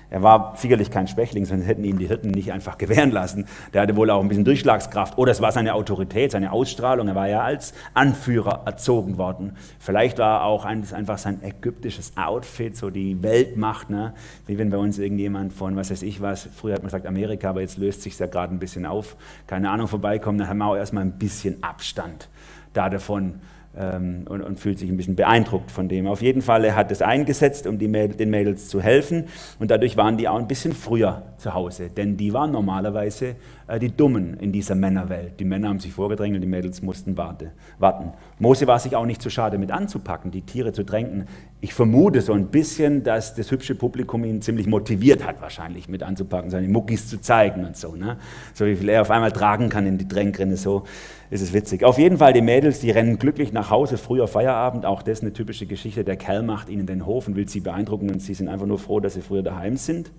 [0.09, 3.45] Er war sicherlich kein Schwächling, sonst hätten ihn die Hirten nicht einfach gewähren lassen.
[3.73, 5.17] Der hatte wohl auch ein bisschen Durchschlagskraft.
[5.17, 7.07] Oder es war seine Autorität, seine Ausstrahlung.
[7.07, 9.55] Er war ja als Anführer erzogen worden.
[9.79, 13.89] Vielleicht war auch einfach sein ägyptisches Outfit, so die Weltmacht.
[13.89, 14.13] Ne?
[14.47, 17.51] Wie wenn bei uns irgendjemand von, was weiß ich was, früher hat man gesagt Amerika,
[17.51, 19.15] aber jetzt löst sich ja gerade ein bisschen auf.
[19.47, 22.29] Keine Ahnung, vorbeikommen, dann haben wir auch erstmal ein bisschen Abstand
[22.73, 23.35] da davon
[23.77, 26.07] ähm, und, und, fühlt sich ein bisschen beeindruckt von dem.
[26.07, 29.25] Auf jeden Fall, er hat es eingesetzt, um Mädel, den Mädels zu helfen
[29.59, 33.35] und dadurch waren die auch ein bisschen früher zu Hause, denn die waren normalerweise
[33.77, 35.39] die Dummen in dieser Männerwelt.
[35.39, 38.13] Die Männer haben sich vorgedrängelt, die Mädels mussten warte, warten.
[38.39, 41.27] Mose war sich auch nicht zu schade mit anzupacken, die Tiere zu tränken.
[41.61, 46.01] Ich vermute so ein bisschen, dass das hübsche Publikum ihn ziemlich motiviert hat, wahrscheinlich mit
[46.01, 47.95] anzupacken, seine Muckis zu zeigen und so.
[47.95, 48.17] Ne?
[48.55, 50.85] So wie viel er auf einmal tragen kann in die Tränkrinne, so
[51.29, 51.83] ist es witzig.
[51.83, 54.85] Auf jeden Fall, die Mädels, die rennen glücklich nach Hause, früher Feierabend.
[54.85, 56.03] Auch das ist eine typische Geschichte.
[56.03, 58.79] Der Kerl macht ihnen den Hof und will sie beeindrucken und sie sind einfach nur
[58.79, 60.11] froh, dass sie früher daheim sind.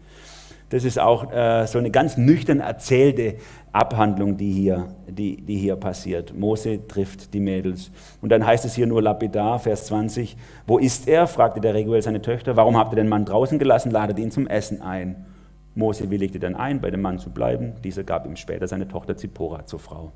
[0.70, 3.36] Das ist auch äh, so eine ganz nüchtern erzählte
[3.72, 6.32] Abhandlung, die hier, die, die hier passiert.
[6.36, 7.90] Mose trifft die Mädels.
[8.22, 11.26] Und dann heißt es hier nur lapidar, Vers 20, wo ist er?
[11.26, 12.56] fragte der Reguel seine Töchter.
[12.56, 13.90] Warum habt ihr den Mann draußen gelassen?
[13.90, 15.26] Ladet ihn zum Essen ein.
[15.74, 17.74] Mose willigte dann ein, bei dem Mann zu bleiben.
[17.84, 20.12] Dieser gab ihm später seine Tochter Zippora zur Frau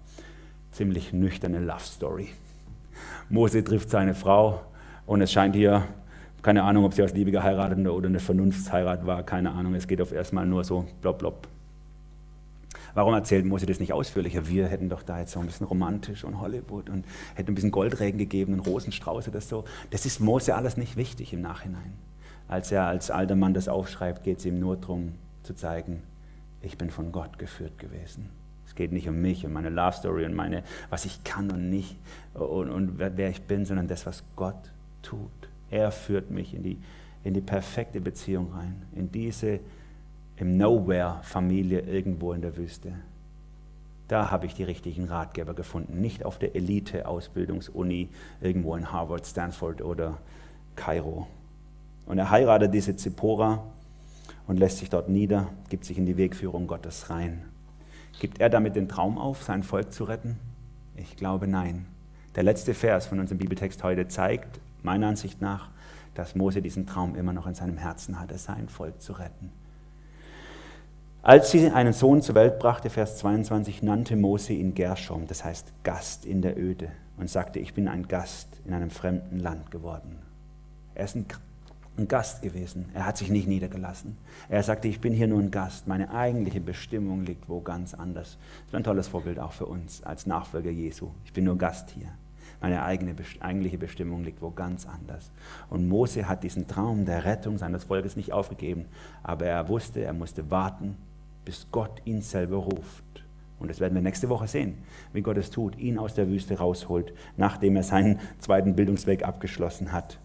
[0.75, 2.29] ziemlich nüchterne Love Story.
[3.29, 4.61] Mose trifft seine Frau
[5.07, 5.85] und es scheint hier,
[6.45, 10.03] keine Ahnung, ob sie aus Liebe geheiratet oder eine Vernunftsheirat war, keine Ahnung, es geht
[10.03, 11.49] auf erstmal nur so blob blob.
[12.93, 14.47] Warum erzählt Mose das nicht ausführlicher?
[14.47, 17.71] Wir hätten doch da jetzt so ein bisschen romantisch und Hollywood und hätten ein bisschen
[17.71, 19.65] Goldregen gegeben und Rosenstrauße, das so.
[19.91, 21.95] Das ist Mose alles nicht wichtig im Nachhinein.
[22.47, 25.15] Als er als alter Mann das aufschreibt, geht es ihm nur darum
[25.45, 26.03] zu zeigen,
[26.61, 28.29] ich bin von Gott geführt gewesen.
[28.67, 31.71] Es geht nicht um mich und meine Love Story und meine, was ich kann und
[31.71, 31.97] nicht
[32.35, 34.71] und, und wer ich bin, sondern das, was Gott
[35.03, 35.31] tut.
[35.75, 36.79] Er führt mich in die,
[37.25, 39.59] in die perfekte Beziehung rein, in diese
[40.37, 42.93] im Nowhere-Familie irgendwo in der Wüste.
[44.07, 48.09] Da habe ich die richtigen Ratgeber gefunden, nicht auf der Elite-Ausbildungsuni
[48.41, 50.19] irgendwo in Harvard, Stanford oder
[50.77, 51.27] Kairo.
[52.07, 53.65] Und er heiratet diese Zippora
[54.47, 57.43] und lässt sich dort nieder, gibt sich in die Wegführung Gottes rein.
[58.21, 60.39] Gibt er damit den Traum auf, sein Volk zu retten?
[60.95, 61.87] Ich glaube nein.
[62.37, 65.71] Der letzte Vers von unserem Bibeltext heute zeigt, meiner Ansicht nach,
[66.15, 69.51] dass Mose diesen Traum immer noch in seinem Herzen hatte, sein Volk zu retten.
[71.23, 75.73] Als sie einen Sohn zur Welt brachte, Vers 22, nannte Mose ihn Gershom, das heißt
[75.83, 80.19] Gast in der Öde, und sagte, ich bin ein Gast in einem fremden Land geworden.
[80.95, 81.25] Er ist ein,
[81.97, 84.19] ein Gast gewesen, er hat sich nicht niedergelassen.
[84.51, 88.37] Er sagte, ich bin hier nur ein Gast, meine eigentliche Bestimmung liegt wo ganz anders.
[88.37, 91.09] Das ist ein tolles Vorbild auch für uns als Nachfolger Jesu.
[91.25, 92.13] Ich bin nur Gast hier.
[92.65, 95.31] Meine eigene, eigentliche Bestimmung liegt wo ganz anders.
[95.69, 98.87] Und Mose hat diesen Traum der Rettung seines Volkes nicht aufgegeben,
[99.23, 100.97] aber er wusste, er musste warten,
[101.45, 103.05] bis Gott ihn selber ruft.
[103.59, 104.79] Und das werden wir nächste Woche sehen,
[105.13, 109.93] wie Gott es tut, ihn aus der Wüste rausholt, nachdem er seinen zweiten Bildungsweg abgeschlossen
[109.93, 110.19] hat.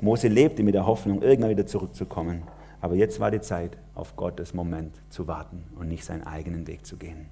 [0.00, 2.44] Mose lebte mit der Hoffnung, irgendwann wieder zurückzukommen.
[2.80, 6.86] Aber jetzt war die Zeit, auf Gottes Moment zu warten und nicht seinen eigenen Weg
[6.86, 7.26] zu gehen.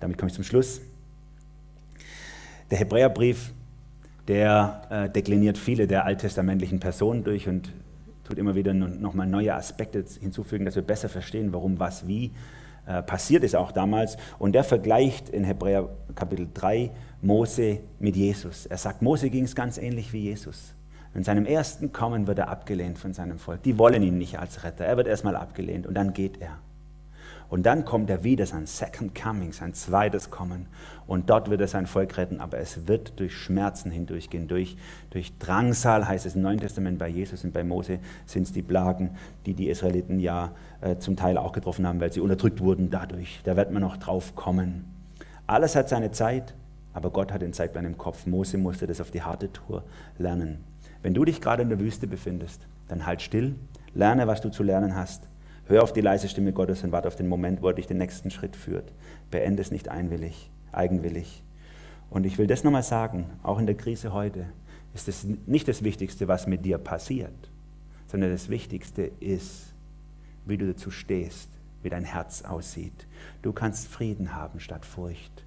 [0.00, 0.80] Damit komme ich zum Schluss.
[2.70, 3.52] Der Hebräerbrief,
[4.26, 7.72] der äh, dekliniert viele der alttestamentlichen Personen durch und
[8.24, 12.32] tut immer wieder nochmal neue Aspekte hinzufügen, dass wir besser verstehen, warum was wie
[12.86, 14.18] äh, passiert ist auch damals.
[14.38, 16.90] Und der vergleicht in Hebräer Kapitel 3
[17.22, 18.66] Mose mit Jesus.
[18.66, 20.74] Er sagt, Mose ging es ganz ähnlich wie Jesus.
[21.14, 23.62] In seinem ersten Kommen wird er abgelehnt von seinem Volk.
[23.62, 24.84] Die wollen ihn nicht als Retter.
[24.84, 26.58] Er wird erstmal abgelehnt und dann geht er.
[27.48, 30.66] Und dann kommt er wieder, sein Second Coming, sein zweites Kommen.
[31.06, 34.76] Und dort wird er sein Volk retten, aber es wird durch Schmerzen hindurchgehen, durch,
[35.10, 38.62] durch Drangsal, heißt es im Neuen Testament bei Jesus und bei Mose, sind es die
[38.62, 39.12] Plagen,
[39.46, 43.40] die die Israeliten ja äh, zum Teil auch getroffen haben, weil sie unterdrückt wurden dadurch.
[43.44, 44.84] Da wird man noch drauf kommen.
[45.46, 46.54] Alles hat seine Zeit,
[46.92, 48.26] aber Gott hat den Zeitplan im Kopf.
[48.26, 49.84] Mose musste das auf die harte Tour
[50.18, 50.58] lernen.
[51.00, 53.54] Wenn du dich gerade in der Wüste befindest, dann halt still,
[53.94, 55.28] lerne, was du zu lernen hast
[55.68, 57.98] Hör auf die leise Stimme Gottes und warte auf den Moment, wo er dich den
[57.98, 58.90] nächsten Schritt führt.
[59.30, 61.42] Beende es nicht einwillig, eigenwillig.
[62.08, 64.46] Und ich will das nochmal sagen, auch in der Krise heute
[64.94, 67.50] ist es nicht das Wichtigste, was mit dir passiert,
[68.06, 69.74] sondern das Wichtigste ist,
[70.46, 71.50] wie du dazu stehst,
[71.82, 73.06] wie dein Herz aussieht.
[73.42, 75.44] Du kannst Frieden haben statt Furcht,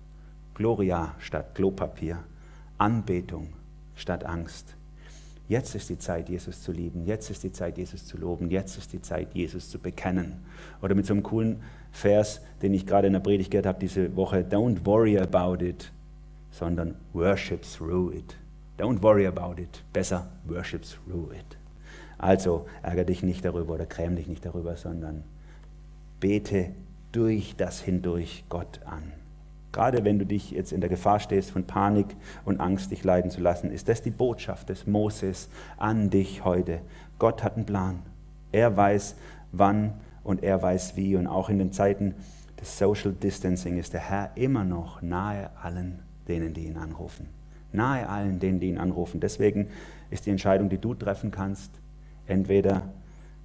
[0.53, 2.19] Gloria statt Klopapier,
[2.77, 3.47] Anbetung
[3.95, 4.75] statt Angst.
[5.51, 7.05] Jetzt ist die Zeit, Jesus zu lieben.
[7.05, 8.49] Jetzt ist die Zeit, Jesus zu loben.
[8.49, 10.39] Jetzt ist die Zeit, Jesus zu bekennen.
[10.81, 14.15] Oder mit so einem coolen Vers, den ich gerade in der Predigt gehört habe diese
[14.15, 14.45] Woche.
[14.49, 15.91] Don't worry about it,
[16.51, 18.37] sondern worship through it.
[18.77, 19.83] Don't worry about it.
[19.91, 21.57] Besser worship through it.
[22.17, 25.25] Also ärgere dich nicht darüber oder gräm dich nicht darüber, sondern
[26.21, 26.69] bete
[27.11, 29.11] durch das hindurch Gott an.
[29.71, 32.07] Gerade wenn du dich jetzt in der Gefahr stehst, von Panik
[32.43, 36.81] und Angst dich leiden zu lassen, ist das die Botschaft des Moses an dich heute.
[37.19, 37.99] Gott hat einen Plan.
[38.51, 39.15] Er weiß,
[39.53, 39.93] wann
[40.23, 41.15] und er weiß wie.
[41.15, 42.15] Und auch in den Zeiten
[42.59, 47.29] des Social Distancing ist der Herr immer noch nahe allen denen, die ihn anrufen.
[47.71, 49.21] Nahe allen denen, die ihn anrufen.
[49.21, 49.67] Deswegen
[50.09, 51.71] ist die Entscheidung, die du treffen kannst,
[52.27, 52.89] entweder,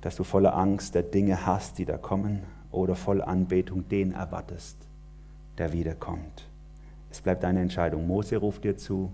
[0.01, 4.86] dass du voller Angst der Dinge hast, die da kommen, oder voll Anbetung den erwartest
[5.59, 6.47] der wiederkommt.
[7.11, 8.07] Es bleibt deine Entscheidung.
[8.07, 9.11] Mose ruft dir zu,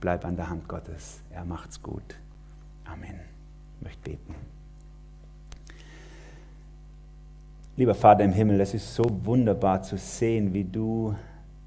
[0.00, 1.20] bleib an der Hand Gottes.
[1.30, 2.16] Er macht's gut.
[2.84, 3.20] Amen.
[3.76, 4.34] Ich möchte beten.
[7.76, 11.14] Lieber Vater im Himmel, es ist so wunderbar zu sehen, wie du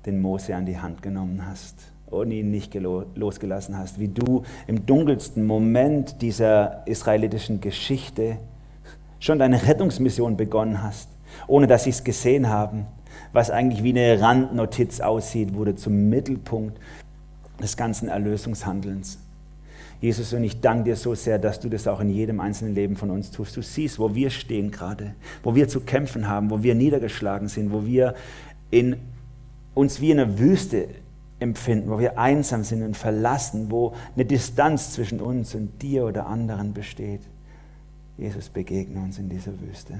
[0.05, 1.75] den Mose an die Hand genommen hast
[2.07, 8.37] und ihn nicht losgelassen hast, wie du im dunkelsten Moment dieser israelitischen Geschichte
[9.19, 11.09] schon deine Rettungsmission begonnen hast,
[11.47, 12.87] ohne dass sie es gesehen haben
[13.33, 16.79] was eigentlich wie eine Randnotiz aussieht, wurde zum Mittelpunkt
[17.61, 19.19] des ganzen Erlösungshandelns.
[20.01, 22.95] Jesus, und ich danke dir so sehr, dass du das auch in jedem einzelnen Leben
[22.95, 23.57] von uns tust.
[23.57, 25.13] Du siehst, wo wir stehen gerade,
[25.43, 28.15] wo wir zu kämpfen haben, wo wir niedergeschlagen sind, wo wir
[28.71, 28.95] in,
[29.73, 30.87] uns wie in einer Wüste
[31.39, 36.27] empfinden, wo wir einsam sind und verlassen, wo eine Distanz zwischen uns und dir oder
[36.27, 37.21] anderen besteht.
[38.17, 39.95] Jesus, begegne uns in dieser Wüste.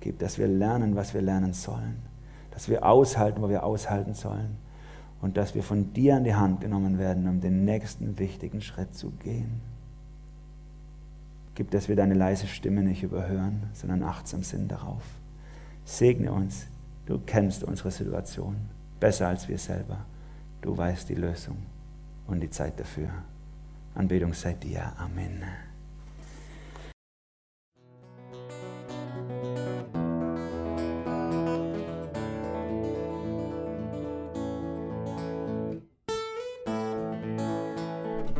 [0.00, 2.13] Gib, dass wir lernen, was wir lernen sollen.
[2.54, 4.56] Dass wir aushalten, wo wir aushalten sollen.
[5.20, 8.94] Und dass wir von dir an die Hand genommen werden, um den nächsten wichtigen Schritt
[8.94, 9.60] zu gehen.
[11.54, 15.02] Gib, dass wir deine leise Stimme nicht überhören, sondern achtsam sind darauf.
[15.84, 16.66] Segne uns.
[17.06, 18.56] Du kennst unsere Situation
[18.98, 20.04] besser als wir selber.
[20.62, 21.58] Du weißt die Lösung
[22.26, 23.10] und die Zeit dafür.
[23.94, 24.92] Anbetung sei dir.
[24.98, 25.42] Amen.